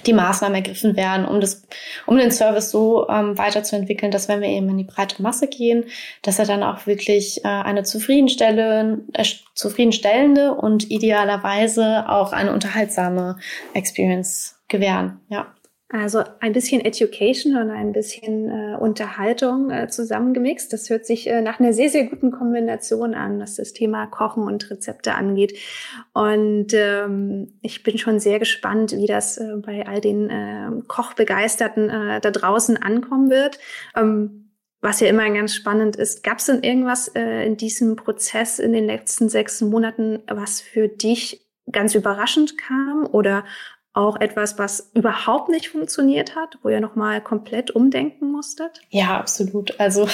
die 0.05 0.13
Maßnahmen 0.13 0.55
ergriffen 0.55 0.95
werden, 0.95 1.25
um 1.25 1.41
das, 1.41 1.63
um 2.05 2.17
den 2.17 2.31
Service 2.31 2.71
so 2.71 3.07
ähm, 3.09 3.37
weiterzuentwickeln, 3.37 4.11
dass 4.11 4.27
wenn 4.27 4.41
wir 4.41 4.49
eben 4.49 4.69
in 4.69 4.77
die 4.77 4.83
breite 4.83 5.21
Masse 5.21 5.47
gehen, 5.47 5.85
dass 6.21 6.39
er 6.39 6.45
dann 6.45 6.63
auch 6.63 6.85
wirklich 6.85 7.43
äh, 7.43 7.47
eine 7.47 7.83
zufriedenstellende, 7.83 9.01
äh, 9.13 9.25
zufriedenstellende 9.53 10.53
und 10.53 10.91
idealerweise 10.91 12.09
auch 12.09 12.33
eine 12.33 12.53
unterhaltsame 12.53 13.37
Experience 13.73 14.59
gewähren. 14.67 15.19
Ja. 15.29 15.54
Also 15.89 16.23
ein 16.39 16.53
bisschen 16.53 16.83
Education 16.83 17.55
und 17.55 17.69
ein 17.69 17.91
bisschen 17.91 18.49
äh, 18.49 18.75
Unterhaltung 18.75 19.69
äh, 19.69 19.87
zusammengemixt. 19.87 20.73
Das 20.73 20.89
hört 20.89 21.05
sich 21.05 21.27
äh, 21.27 21.41
nach 21.41 21.59
einer 21.59 21.73
sehr, 21.73 21.89
sehr 21.89 22.05
guten 22.05 22.31
Kombination 22.31 23.13
an, 23.13 23.39
was 23.39 23.55
das 23.55 23.71
Thema 23.71 24.07
Kochen 24.07 24.43
und 24.43 24.67
Rezepte 24.71 25.13
angeht. 25.13 25.59
Und 26.11 26.73
ähm, 26.73 27.59
ich 27.61 27.83
bin 27.83 27.99
schon 27.99 28.19
sehr 28.19 28.39
gespannt, 28.39 28.93
wie 28.93 29.05
das 29.05 29.37
äh, 29.37 29.57
bei 29.57 29.85
all 29.85 30.01
den 30.01 30.31
äh, 30.31 30.71
Kochbegeisterten 30.87 31.89
äh, 31.91 32.19
da 32.19 32.31
draußen 32.31 32.77
ankommen 32.77 33.29
wird. 33.29 33.59
Ähm, 33.95 34.53
was 34.81 34.99
ja 35.01 35.07
immer 35.07 35.29
ganz 35.29 35.53
spannend 35.53 35.97
ist, 35.97 36.23
gab 36.23 36.39
es 36.39 36.47
denn 36.47 36.63
irgendwas 36.63 37.09
äh, 37.09 37.45
in 37.45 37.57
diesem 37.57 37.95
Prozess 37.95 38.57
in 38.57 38.73
den 38.73 38.85
letzten 38.85 39.29
sechs 39.29 39.61
Monaten, 39.61 40.23
was 40.27 40.61
für 40.61 40.87
dich 40.87 41.45
ganz 41.71 41.95
überraschend 41.95 42.57
kam 42.57 43.07
oder 43.11 43.43
auch 43.95 44.19
etwas, 44.19 44.59
was 44.59 44.91
überhaupt 44.93 45.49
nicht 45.49 45.69
funktioniert 45.69 46.35
hat, 46.35 46.57
wo 46.61 46.69
ihr 46.69 46.81
nochmal 46.81 47.21
komplett 47.21 47.71
umdenken 47.71 48.29
musstet? 48.29 48.81
Ja, 48.89 49.17
absolut. 49.17 49.79
Also 49.79 50.07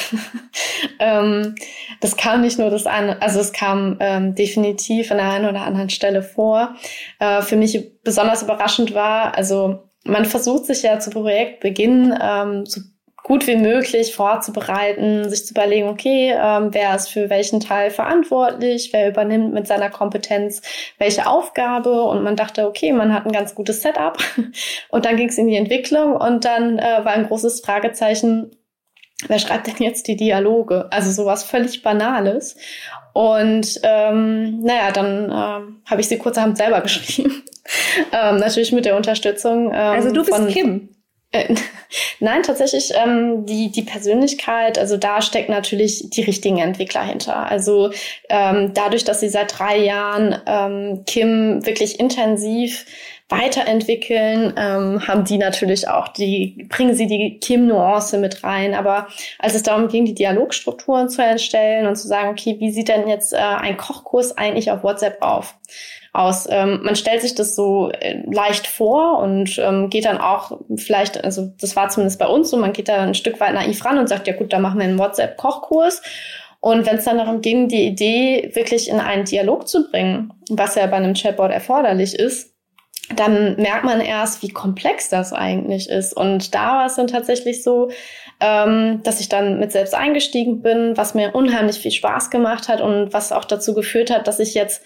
ähm, 0.99 1.55
das 1.99 2.15
kam 2.15 2.41
nicht 2.41 2.59
nur 2.59 2.69
das 2.69 2.85
eine, 2.85 3.21
also 3.21 3.39
es 3.39 3.51
kam 3.51 3.97
ähm, 3.99 4.35
definitiv 4.35 5.09
an 5.09 5.17
der 5.17 5.31
einen 5.31 5.49
oder 5.49 5.61
anderen 5.63 5.89
Stelle 5.89 6.21
vor. 6.21 6.75
Äh, 7.19 7.41
für 7.41 7.55
mich 7.55 7.99
besonders 8.03 8.43
überraschend 8.43 8.93
war, 8.93 9.35
also 9.35 9.79
man 10.03 10.25
versucht 10.25 10.65
sich 10.65 10.83
ja 10.83 10.99
zu 10.99 11.09
Projektbeginn 11.09 12.17
ähm, 12.21 12.65
zu 12.65 12.81
gut 13.23 13.47
wie 13.47 13.55
möglich 13.55 14.15
vorzubereiten, 14.15 15.29
sich 15.29 15.45
zu 15.45 15.53
überlegen, 15.53 15.88
okay, 15.88 16.34
ähm, 16.36 16.73
wer 16.73 16.95
ist 16.95 17.10
für 17.10 17.29
welchen 17.29 17.60
Teil 17.60 17.91
verantwortlich, 17.91 18.89
wer 18.93 19.10
übernimmt 19.10 19.53
mit 19.53 19.67
seiner 19.67 19.89
Kompetenz 19.89 20.62
welche 20.97 21.27
Aufgabe 21.27 22.03
und 22.03 22.23
man 22.23 22.36
dachte, 22.36 22.67
okay, 22.67 22.93
man 22.93 23.13
hat 23.13 23.25
ein 23.25 23.31
ganz 23.31 23.55
gutes 23.55 23.81
Setup 23.81 24.17
und 24.89 25.05
dann 25.05 25.17
ging 25.17 25.29
es 25.29 25.38
in 25.38 25.47
die 25.47 25.55
Entwicklung 25.55 26.15
und 26.15 26.45
dann 26.45 26.79
äh, 26.79 27.03
war 27.03 27.13
ein 27.13 27.27
großes 27.27 27.62
Fragezeichen, 27.62 28.51
wer 29.27 29.39
schreibt 29.39 29.67
denn 29.67 29.75
jetzt 29.79 30.07
die 30.07 30.15
Dialoge? 30.15 30.88
Also 30.91 31.12
sowas 31.12 31.43
völlig 31.43 31.84
Banales. 31.84 32.55
Und 33.13 33.79
ähm, 33.84 34.62
naja, 34.62 34.91
dann 34.91 35.25
ähm, 35.25 35.81
habe 35.86 36.01
ich 36.01 36.07
sie 36.07 36.17
kurzerhand 36.17 36.57
selber 36.57 36.81
geschrieben. 36.81 37.43
ähm, 38.12 38.38
natürlich 38.38 38.71
mit 38.71 38.86
der 38.86 38.95
Unterstützung. 38.95 39.67
Ähm, 39.67 39.75
also 39.75 40.12
du 40.12 40.23
bist 40.23 40.36
von, 40.36 40.47
Kim. 40.47 40.89
Äh, 41.31 41.55
nein, 42.19 42.43
tatsächlich 42.43 42.91
ähm, 42.95 43.45
die 43.45 43.71
die 43.71 43.83
Persönlichkeit. 43.83 44.77
Also 44.77 44.97
da 44.97 45.21
steckt 45.21 45.49
natürlich 45.49 46.09
die 46.09 46.23
richtigen 46.23 46.59
Entwickler 46.59 47.03
hinter. 47.03 47.49
Also 47.49 47.91
ähm, 48.29 48.73
dadurch, 48.73 49.03
dass 49.03 49.19
sie 49.19 49.29
seit 49.29 49.57
drei 49.57 49.77
Jahren 49.77 50.41
ähm, 50.45 51.03
Kim 51.05 51.65
wirklich 51.65 51.99
intensiv 51.99 52.85
weiterentwickeln, 53.29 54.53
ähm, 54.57 55.07
haben 55.07 55.23
die 55.23 55.37
natürlich 55.37 55.87
auch 55.87 56.09
die, 56.09 56.67
bringen 56.69 56.93
sie 56.93 57.07
die 57.07 57.39
Kim-Nuance 57.39 58.17
mit 58.17 58.43
rein. 58.43 58.73
Aber 58.73 59.07
als 59.39 59.55
es 59.55 59.63
darum 59.63 59.87
ging, 59.87 60.03
die 60.03 60.13
Dialogstrukturen 60.13 61.07
zu 61.07 61.23
erstellen 61.23 61.87
und 61.87 61.95
zu 61.95 62.09
sagen, 62.09 62.29
okay, 62.29 62.57
wie 62.59 62.71
sieht 62.71 62.89
denn 62.89 63.07
jetzt 63.07 63.33
äh, 63.33 63.37
ein 63.37 63.77
Kochkurs 63.77 64.37
eigentlich 64.37 64.69
auf 64.69 64.83
WhatsApp 64.83 65.21
auf? 65.21 65.55
Aus. 66.13 66.47
Ähm, 66.50 66.82
man 66.84 66.95
stellt 66.95 67.21
sich 67.21 67.36
das 67.36 67.56
so 67.56 67.89
äh, 67.89 68.24
leicht 68.30 68.67
vor 68.67 69.19
und 69.19 69.58
ähm, 69.60 69.89
geht 69.89 70.06
dann 70.06 70.17
auch 70.17 70.60
vielleicht, 70.76 71.24
also 71.24 71.54
das 71.60 71.76
war 71.76 71.89
zumindest 71.89 72.19
bei 72.19 72.28
uns 72.28 72.50
so, 72.50 72.58
man 72.58 72.74
geht 72.74 72.89
da 72.89 73.02
ein 73.02 73.15
Stück 73.15 73.39
weit 73.39 73.54
naiv 73.54 73.84
ran 73.86 73.97
und 73.97 74.08
sagt, 74.08 74.28
ja 74.28 74.36
gut, 74.36 74.52
da 74.52 74.60
machen 74.60 74.80
wir 74.80 74.86
einen 74.86 75.00
WhatsApp-Kochkurs. 75.00 76.02
Und 76.60 76.86
wenn 76.86 76.97
es 76.97 77.06
dann 77.06 77.17
darum 77.17 77.41
ging, 77.41 77.69
die 77.69 77.88
Idee 77.88 78.52
wirklich 78.54 78.88
in 78.89 79.00
einen 79.00 79.26
Dialog 79.26 79.67
zu 79.67 79.89
bringen, 79.89 80.34
was 80.50 80.76
ja 80.76 80.86
bei 80.86 80.97
einem 80.97 81.15
Chatbot 81.15 81.50
erforderlich 81.50 82.13
ist, 82.13 82.52
dann 83.15 83.56
merkt 83.56 83.84
man 83.84 84.00
erst, 84.00 84.43
wie 84.43 84.50
komplex 84.50 85.10
das 85.10 85.34
eigentlich 85.34 85.89
ist. 85.89 86.13
Und 86.15 86.54
da 86.54 86.78
war 86.78 86.86
es 86.86 86.95
dann 86.95 87.08
tatsächlich 87.08 87.63
so, 87.63 87.89
ähm, 88.39 89.02
dass 89.04 89.19
ich 89.19 89.28
dann 89.28 89.60
mit 89.60 89.71
selbst 89.71 89.95
eingestiegen 89.95 90.62
bin, 90.62 90.95
was 90.95 91.15
mir 91.15 91.34
unheimlich 91.34 91.80
viel 91.80 91.91
Spaß 91.91 92.30
gemacht 92.30 92.67
hat 92.67 92.80
und 92.80 93.12
was 93.12 93.32
auch 93.32 93.45
dazu 93.45 93.74
geführt 93.74 94.12
hat, 94.12 94.28
dass 94.28 94.39
ich 94.39 94.54
jetzt 94.54 94.84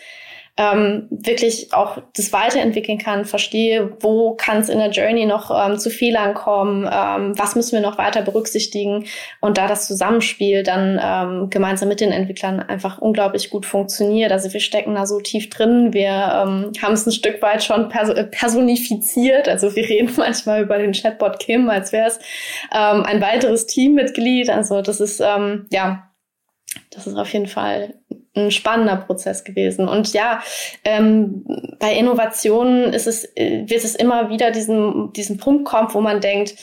ähm, 0.58 1.08
wirklich 1.10 1.74
auch 1.74 2.02
das 2.16 2.32
weiterentwickeln 2.32 2.98
kann, 2.98 3.26
verstehe, 3.26 3.98
wo 4.00 4.36
kann 4.36 4.60
es 4.60 4.70
in 4.70 4.80
der 4.80 4.90
Journey 4.90 5.26
noch 5.26 5.52
ähm, 5.52 5.78
zu 5.78 5.90
Fehlern 5.90 6.34
kommen, 6.34 6.90
ähm, 6.90 7.38
was 7.38 7.56
müssen 7.56 7.74
wir 7.74 7.82
noch 7.82 7.98
weiter 7.98 8.22
berücksichtigen 8.22 9.06
und 9.42 9.58
da 9.58 9.68
das 9.68 9.86
Zusammenspiel 9.86 10.64
dann 10.64 11.00
ähm, 11.02 11.50
gemeinsam 11.50 11.90
mit 11.90 12.00
den 12.00 12.14
Entwicklern 12.14 12.62
einfach 12.62 13.00
unglaublich 13.00 13.50
gut 13.50 13.66
funktioniert. 13.66 14.32
Also 14.32 14.54
wir 14.54 14.62
stecken 14.62 14.96
da 14.96 15.06
so 15.06 15.20
tief 15.20 15.50
drin, 15.50 15.94
wir 15.94 16.10
ähm, 16.10 16.72
haben 16.82 16.94
es 16.94 17.06
ein 17.06 17.12
Stück 17.12 17.42
weit 17.42 17.62
schon 17.62 17.90
pers 17.90 18.14
personifiziert, 18.32 19.50
also 19.50 19.76
wir 19.76 19.90
reden 19.90 20.14
manchmal 20.18 20.62
über 20.62 20.78
den 20.78 20.94
Chatbot 20.94 21.40
Kim, 21.40 21.70
als 21.70 21.92
wäre 21.92 22.08
es 22.08 22.20
ähm, 22.74 23.04
ein 23.04 23.22
weiteres 23.22 23.66
Teammitglied. 23.66 24.50
Also 24.50 24.82
das 24.82 25.02
ist 25.02 25.20
ähm, 25.20 25.68
ja 25.70 26.10
das 26.92 27.08
ist 27.08 27.16
auf 27.16 27.32
jeden 27.34 27.48
Fall 27.48 27.96
ein 28.36 28.52
spannender 28.52 28.98
Prozess 28.98 29.44
gewesen. 29.44 29.88
Und 29.88 30.14
ja, 30.14 30.42
ähm, 30.84 31.46
bei 31.80 31.94
Innovationen 31.94 32.94
ist 32.94 33.08
es, 33.08 33.26
äh, 33.36 33.64
wird 33.68 33.84
es 33.84 33.96
immer 33.96 34.30
wieder 34.30 34.52
diesen, 34.52 35.14
diesen 35.14 35.38
Punkt 35.38 35.66
kommen, 35.66 35.94
wo 35.94 36.02
man 36.02 36.22
denkt, 36.22 36.56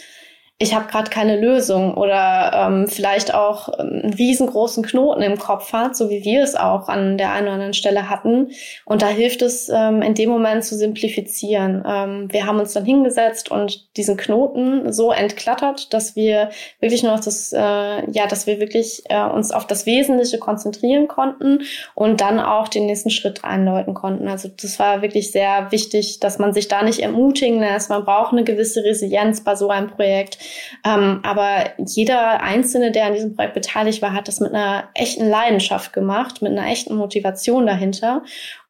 ich 0.63 0.75
habe 0.77 0.87
gerade 0.87 1.11
keine 1.11 1.41
Lösung 1.41 1.95
oder 1.95 2.53
ähm, 2.55 2.87
vielleicht 2.87 3.35
auch 3.35 3.69
ähm, 3.81 4.01
einen 4.05 4.15
riesengroßen 4.15 4.85
Knoten 4.85 5.21
im 5.21 5.37
Kopf 5.37 5.73
hat, 5.73 5.97
so 5.97 6.09
wie 6.09 6.25
wir 6.25 6.45
es 6.45 6.55
auch 6.55 6.89
an 6.89 7.19
der 7.19 7.33
einen 7.33 7.47
oder 7.47 7.55
anderen 7.55 7.75
Stelle 7.75 8.09
hatten. 8.09 8.53
Und 8.85 9.03
da 9.03 9.09
hilft 9.09 9.43
es 9.43 9.69
ähm, 9.69 10.03
in 10.03 10.15
dem 10.15 10.31
Moment 10.31 10.65
zu 10.65 10.77
simplifizieren. 10.77 11.83
Ähm, 11.85 12.29
wir 12.31 12.47
haben 12.47 12.61
uns 12.61 12.75
dann 12.75 12.85
hingesetzt 12.85 13.51
und 13.51 13.97
diesen 13.97 14.17
Knoten 14.17 14.93
so 14.93 15.11
entklattert, 15.11 15.93
dass 15.93 16.15
wir 16.15 16.51
wirklich 16.79 17.03
nur 17.03 17.11
noch 17.11 17.25
das, 17.25 17.53
äh, 17.53 17.59
ja, 17.59 18.29
dass 18.29 18.47
wir 18.47 18.61
wirklich 18.61 19.03
äh, 19.09 19.25
uns 19.25 19.51
auf 19.51 19.67
das 19.67 19.85
Wesentliche 19.85 20.39
konzentrieren 20.39 21.09
konnten 21.09 21.63
und 21.97 22.21
dann 22.21 22.39
auch 22.39 22.69
den 22.69 22.87
nächsten 22.87 23.11
Schritt 23.11 23.43
einläuten 23.43 23.95
konnten. 23.95 24.29
Also 24.29 24.49
das 24.49 24.79
war 24.79 25.03
wirklich 25.03 25.33
sehr 25.33 25.73
wichtig, 25.73 26.21
dass 26.21 26.39
man 26.39 26.53
sich 26.55 26.69
da 26.69 26.85
nicht 26.85 27.01
ermutigen 27.01 27.59
lässt. 27.59 27.91
Man 27.91 28.05
braucht 28.05 28.33
eine 28.33 28.45
gewisse 28.45 28.85
Resilienz 28.85 29.43
bei 29.43 29.57
so 29.57 29.69
einem 29.69 29.89
Projekt 29.89 30.39
ähm, 30.85 31.21
aber 31.23 31.73
jeder 31.79 32.43
Einzelne, 32.43 32.93
der 32.93 33.07
an 33.07 33.15
diesem 33.15 33.35
Projekt 33.35 33.55
beteiligt 33.55 34.03
war, 34.03 34.13
hat 34.13 34.29
das 34.29 34.41
mit 34.41 34.53
einer 34.53 34.89
echten 34.95 35.29
Leidenschaft 35.29 35.93
gemacht, 35.93 36.43
mit 36.43 36.53
einer 36.53 36.67
echten 36.67 36.97
Motivation 36.97 37.67
dahinter. 37.67 38.23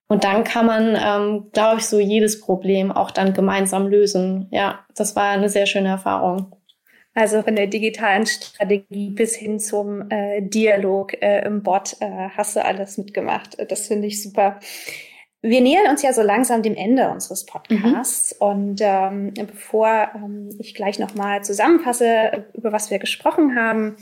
Und 0.09 0.25
dann 0.25 0.45
kann 0.45 0.67
man, 0.67 0.95
ähm, 0.95 1.51
glaube 1.53 1.79
ich, 1.79 1.87
so 1.87 1.99
jedes 1.99 2.41
Problem 2.41 2.93
auch 2.93 3.11
dann 3.11 3.33
gemeinsam 3.33 3.87
lösen. 3.87 4.49
Ja, 4.51 4.81
das 4.95 5.17
war 5.17 5.31
eine 5.31 5.49
sehr 5.49 5.67
schöne 5.67 5.89
Erfahrung. 5.89 6.55
Also 7.15 7.43
von 7.43 7.57
der 7.57 7.67
digitalen 7.67 8.27
Strategie 8.27 9.11
bis 9.11 9.37
hin 9.37 9.59
zum 9.61 10.11
äh, 10.11 10.41
Dialog 10.41 11.15
äh, 11.23 11.45
im 11.45 11.63
Bot 11.63 11.97
äh, 12.01 12.29
hast 12.37 12.57
du 12.57 12.65
alles 12.65 12.97
mitgemacht. 12.97 13.57
Das 13.69 13.89
finde 13.89 14.07
ich 14.07 14.23
super. 14.23 14.61
Wir 15.45 15.61
nähern 15.61 15.91
uns 15.91 16.03
ja 16.03 16.13
so 16.13 16.23
langsam 16.23 16.63
dem 16.63 16.77
Ende 16.77 17.09
unseres 17.09 17.45
Podcasts 17.45 18.37
mhm. 18.41 18.47
und 18.47 18.81
ähm, 18.81 19.35
bevor 19.35 20.09
ähm, 20.15 20.51
ich 20.61 20.73
gleich 20.73 21.01
nochmal 21.01 21.43
zusammenfasse, 21.43 22.47
über 22.55 22.71
was 22.71 22.93
wir 22.93 23.01
gesprochen 23.01 23.57
haben, 23.57 23.97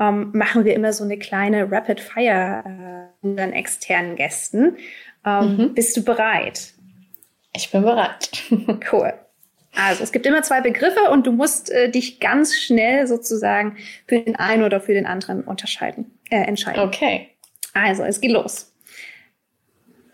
ähm, 0.00 0.30
machen 0.32 0.64
wir 0.64 0.74
immer 0.74 0.94
so 0.94 1.04
eine 1.04 1.18
kleine 1.18 1.70
Rapid 1.70 2.00
Fire 2.00 2.64
äh, 2.64 3.26
unseren 3.26 3.52
externen 3.52 4.16
Gästen. 4.16 4.78
Ähm, 5.26 5.56
mhm. 5.56 5.74
Bist 5.74 5.98
du 5.98 6.02
bereit? 6.02 6.72
Ich 7.54 7.70
bin 7.70 7.82
bereit. 7.82 8.30
cool. 8.92 9.12
Also 9.74 10.02
es 10.02 10.12
gibt 10.12 10.24
immer 10.24 10.42
zwei 10.42 10.62
Begriffe 10.62 11.10
und 11.10 11.26
du 11.26 11.32
musst 11.32 11.70
äh, 11.70 11.90
dich 11.90 12.20
ganz 12.20 12.54
schnell 12.54 13.06
sozusagen 13.06 13.76
für 14.06 14.20
den 14.20 14.36
einen 14.36 14.62
oder 14.62 14.80
für 14.80 14.94
den 14.94 15.04
anderen 15.04 15.44
unterscheiden, 15.44 16.18
äh, 16.30 16.36
entscheiden. 16.36 16.82
Okay. 16.82 17.28
Also 17.74 18.02
es 18.04 18.22
geht 18.22 18.32
los. 18.32 18.72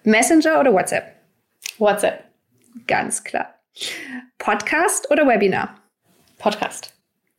Messenger 0.05 0.61
oder 0.61 0.73
WhatsApp? 0.73 1.17
WhatsApp. 1.79 2.25
Ganz 2.87 3.23
klar. 3.23 3.55
Podcast 4.39 5.11
oder 5.11 5.27
Webinar? 5.27 5.77
Podcast. 6.39 6.95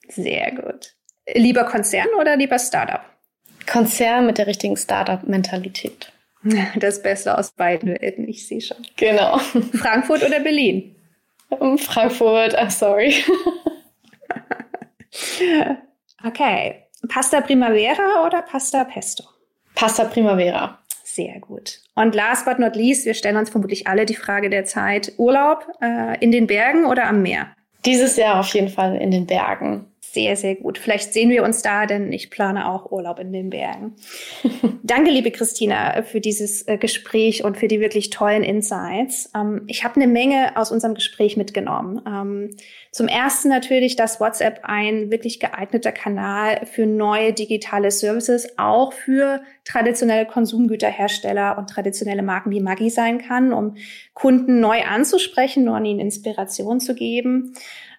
Sehr 0.07 0.51
gut. 0.51 0.93
Lieber 1.33 1.65
Konzern 1.65 2.07
oder 2.19 2.37
lieber 2.37 2.59
Startup? 2.59 3.01
Konzern 3.69 4.25
mit 4.25 4.37
der 4.37 4.47
richtigen 4.47 4.77
Startup-Mentalität. 4.77 6.11
Das 6.75 7.01
Beste 7.01 7.37
aus 7.37 7.51
beiden 7.51 7.97
Welten, 8.01 8.27
ich 8.27 8.45
sehe 8.45 8.59
schon. 8.59 8.85
Genau. 8.97 9.37
Frankfurt 9.37 10.23
oder 10.23 10.41
Berlin? 10.41 10.93
Frankfurt, 11.77 12.59
I'm 12.59 12.69
sorry. 12.69 13.15
okay. 16.25 16.83
Pasta 17.07 17.39
Primavera 17.39 18.25
oder 18.25 18.41
Pasta 18.41 18.83
Pesto? 18.83 19.23
Pasta 19.75 20.05
Primavera. 20.05 20.79
Sehr 21.03 21.39
gut. 21.39 21.79
Und 21.95 22.15
last 22.15 22.45
but 22.45 22.59
not 22.59 22.75
least, 22.75 23.05
wir 23.05 23.13
stellen 23.13 23.35
uns 23.35 23.49
vermutlich 23.49 23.87
alle 23.87 24.05
die 24.05 24.15
Frage 24.15 24.49
der 24.49 24.65
Zeit. 24.65 25.13
Urlaub 25.17 25.67
äh, 25.81 26.17
in 26.23 26.31
den 26.31 26.47
Bergen 26.47 26.85
oder 26.85 27.07
am 27.07 27.21
Meer? 27.21 27.47
Dieses 27.85 28.15
Jahr 28.15 28.39
auf 28.39 28.53
jeden 28.53 28.69
Fall 28.69 28.95
in 28.95 29.11
den 29.11 29.27
Bergen 29.27 29.92
sehr, 30.11 30.35
sehr 30.35 30.55
gut. 30.55 30.77
Vielleicht 30.77 31.13
sehen 31.13 31.29
wir 31.29 31.43
uns 31.43 31.61
da, 31.61 31.85
denn 31.85 32.11
ich 32.11 32.29
plane 32.29 32.69
auch 32.69 32.91
Urlaub 32.91 33.19
in 33.19 33.31
den 33.31 33.49
Bergen. 33.49 33.95
Danke, 34.83 35.09
liebe 35.09 35.31
Christina, 35.31 36.03
für 36.03 36.19
dieses 36.19 36.67
äh, 36.67 36.77
Gespräch 36.77 37.43
und 37.43 37.57
für 37.57 37.67
die 37.67 37.79
wirklich 37.79 38.09
tollen 38.09 38.43
Insights. 38.43 39.31
Ähm, 39.33 39.63
ich 39.67 39.83
habe 39.83 39.95
eine 39.95 40.07
Menge 40.07 40.55
aus 40.55 40.71
unserem 40.71 40.93
Gespräch 40.93 41.37
mitgenommen. 41.37 42.01
Ähm, 42.05 42.55
zum 42.91 43.07
ersten 43.07 43.49
natürlich, 43.49 43.95
dass 43.95 44.19
WhatsApp 44.19 44.59
ein 44.63 45.09
wirklich 45.09 45.39
geeigneter 45.39 45.91
Kanal 45.91 46.65
für 46.65 46.85
neue 46.85 47.33
digitale 47.33 47.89
Services, 47.89 48.59
auch 48.59 48.93
für 48.93 49.41
traditionelle 49.63 50.27
Konsumgüterhersteller 50.27 51.57
und 51.57 51.69
traditionelle 51.69 52.21
Marken 52.21 52.51
wie 52.51 52.59
Maggi 52.59 52.89
sein 52.89 53.17
kann, 53.17 53.51
um 53.51 53.77
Kunden 54.13 54.59
neu 54.59 54.83
anzusprechen 54.83 55.69
und 55.69 55.85
ihnen 55.85 56.01
Inspiration 56.01 56.79
zu 56.79 56.93
geben 56.93 57.55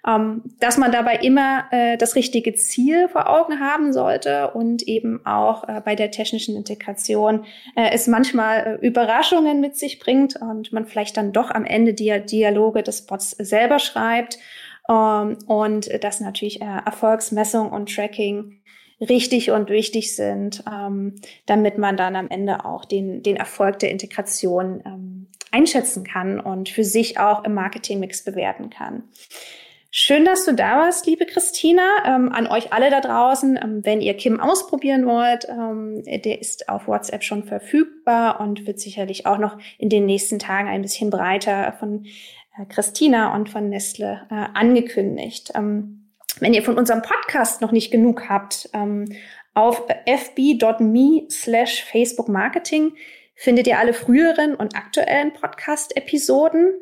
ähm, 0.07 0.43
dass 0.61 0.77
man 0.77 0.93
dabei 0.93 1.17
immer 1.17 1.65
äh, 1.71 1.97
das 1.97 2.15
richtige 2.15 2.55
Ziel 2.55 3.09
vor 3.09 3.29
Augen 3.29 3.61
haben 3.61 3.93
sollte 3.93 4.51
und 4.51 4.83
eben 4.83 5.25
auch 5.25 5.67
äh, 5.69 5.81
bei 5.85 5.95
der 5.95 6.11
technischen 6.11 6.57
Integration 6.57 7.45
äh, 7.75 7.91
es 7.93 8.07
manchmal 8.07 8.79
äh, 8.83 8.87
Überraschungen 8.87 9.61
mit 9.61 9.77
sich 9.77 9.99
bringt 9.99 10.37
und 10.37 10.73
man 10.73 10.87
vielleicht 10.87 11.17
dann 11.17 11.33
doch 11.33 11.51
am 11.51 11.65
Ende 11.65 11.95
die 11.95 12.21
Dialoge 12.21 12.83
des 12.83 13.07
Bots 13.07 13.31
selber 13.31 13.79
schreibt 13.79 14.39
ähm, 14.89 15.39
und 15.47 15.89
dass 16.05 16.21
natürlich 16.21 16.61
äh, 16.61 16.81
Erfolgsmessung 16.85 17.71
und 17.71 17.95
Tracking 17.95 18.61
richtig 19.01 19.51
und 19.51 19.71
wichtig 19.71 20.15
sind, 20.15 20.63
ähm, 20.71 21.17
damit 21.47 21.79
man 21.79 21.97
dann 21.97 22.15
am 22.17 22.29
Ende 22.29 22.65
auch 22.65 22.85
den, 22.85 23.23
den 23.23 23.37
Erfolg 23.37 23.79
der 23.79 23.91
Integration 23.91 24.83
ähm, 24.85 25.27
einschätzen 25.51 26.05
kann 26.05 26.41
und 26.41 26.69
für 26.69 26.85
sich 26.85 27.19
auch 27.19 27.45
im 27.45 27.55
Marketingmix 27.55 28.25
bewerten 28.25 28.71
kann. 28.71 29.05
Schön, 29.97 30.25
dass 30.25 30.45
du 30.45 30.53
da 30.53 30.81
warst, 30.81 31.07
liebe 31.07 31.25
Christina. 31.25 31.85
Ähm, 32.05 32.33
an 32.33 32.49
euch 32.49 32.73
alle 32.73 32.91
da 32.91 33.01
draußen, 33.01 33.57
ähm, 33.63 33.85
wenn 33.85 34.01
ihr 34.01 34.15
Kim 34.15 34.41
ausprobieren 34.41 35.07
wollt, 35.07 35.47
ähm, 35.49 36.03
der 36.03 36.41
ist 36.41 36.69
auf 36.69 36.89
WhatsApp 36.89 37.23
schon 37.23 37.45
verfügbar 37.45 38.41
und 38.41 38.67
wird 38.67 38.81
sicherlich 38.81 39.25
auch 39.25 39.39
noch 39.39 39.57
in 39.79 39.91
den 39.91 40.05
nächsten 40.05 40.41
Tagen 40.41 40.69
ein 40.69 40.83
bisschen 40.83 41.11
breiter 41.11 41.77
von 41.79 42.07
äh, 42.59 42.67
Christina 42.69 43.37
und 43.37 43.49
von 43.49 43.69
Nestle 43.69 44.27
äh, 44.33 44.47
angekündigt. 44.55 45.53
Ähm, 45.55 46.11
wenn 46.41 46.55
ihr 46.55 46.65
von 46.65 46.77
unserem 46.77 47.03
Podcast 47.03 47.61
noch 47.61 47.71
nicht 47.71 47.93
genug 47.93 48.29
habt, 48.29 48.69
ähm, 48.73 49.05
auf 49.55 49.87
fb.me 50.07 51.29
slash 51.31 51.85
Facebook 51.85 52.29
Marketing 52.29 52.97
findet 53.37 53.69
ihr 53.69 53.79
alle 53.79 53.95
früheren 53.95 54.57
und 54.57 54.75
aktuellen 54.75 55.33
Podcast-Episoden 55.35 56.81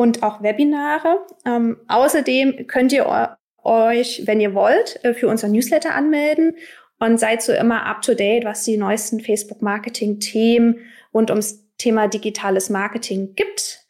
und 0.00 0.22
auch 0.22 0.42
Webinare. 0.42 1.26
Ähm, 1.44 1.76
außerdem 1.86 2.66
könnt 2.66 2.90
ihr 2.90 3.36
euch, 3.62 4.22
wenn 4.24 4.40
ihr 4.40 4.54
wollt, 4.54 4.98
äh, 5.04 5.12
für 5.12 5.28
unser 5.28 5.48
Newsletter 5.48 5.94
anmelden 5.94 6.56
und 6.98 7.20
seid 7.20 7.42
so 7.42 7.52
immer 7.52 7.84
up 7.84 8.00
to 8.00 8.14
date, 8.14 8.46
was 8.46 8.64
die 8.64 8.78
neuesten 8.78 9.20
Facebook-Marketing-Themen 9.20 10.78
rund 11.12 11.28
ums 11.28 11.68
Thema 11.76 12.08
digitales 12.08 12.70
Marketing 12.70 13.34
gibt. 13.34 13.80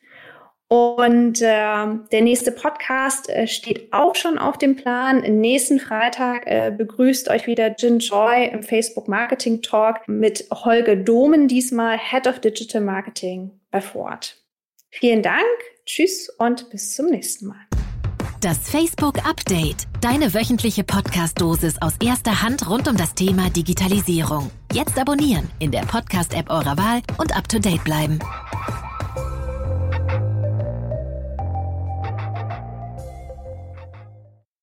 Und 0.67 1.43
äh, 1.43 1.45
der 1.45 2.23
nächste 2.23 2.51
Podcast 2.51 3.31
äh, 3.31 3.47
steht 3.47 3.93
auch 3.93 4.17
schon 4.17 4.37
auf 4.37 4.59
dem 4.59 4.75
Plan. 4.75 5.21
Nächsten 5.21 5.79
Freitag 5.79 6.45
äh, 6.47 6.73
begrüßt 6.77 7.29
euch 7.29 7.47
wieder 7.47 7.77
Jin 7.79 8.01
Joy 8.01 8.47
im 8.53 8.65
Facebook 8.65 9.07
Marketing 9.07 9.63
Talk 9.63 10.09
mit 10.09 10.49
Holger 10.51 10.97
Domen, 10.97 11.47
diesmal 11.47 11.97
Head 11.97 12.27
of 12.27 12.41
Digital 12.41 12.81
Marketing 12.81 13.53
bei 13.71 13.81
Ford. 13.81 14.37
Vielen 14.91 15.23
Dank, 15.23 15.47
tschüss 15.91 16.29
und 16.39 16.71
bis 16.71 16.95
zum 16.95 17.07
nächsten 17.07 17.49
Mal. 17.49 17.67
Das 18.41 18.71
Facebook 18.71 19.19
Update, 19.27 19.87
deine 20.01 20.33
wöchentliche 20.33 20.83
Podcast-Dosis 20.83 21.83
aus 21.83 21.95
erster 22.03 22.43
Hand 22.43 22.71
rund 22.71 22.89
um 22.89 22.97
das 22.97 23.15
Thema 23.15 23.51
Digitalisierung. 23.51 24.51
Jetzt 24.73 24.99
abonnieren 24.99 25.51
in 25.59 25.71
der 25.71 25.83
Podcast-App 25.83 26.49
eurer 26.49 26.79
Wahl 26.79 27.03
und 27.19 27.37
up 27.37 27.49
to 27.49 27.59
date 27.59 27.85
bleiben. 27.85 28.19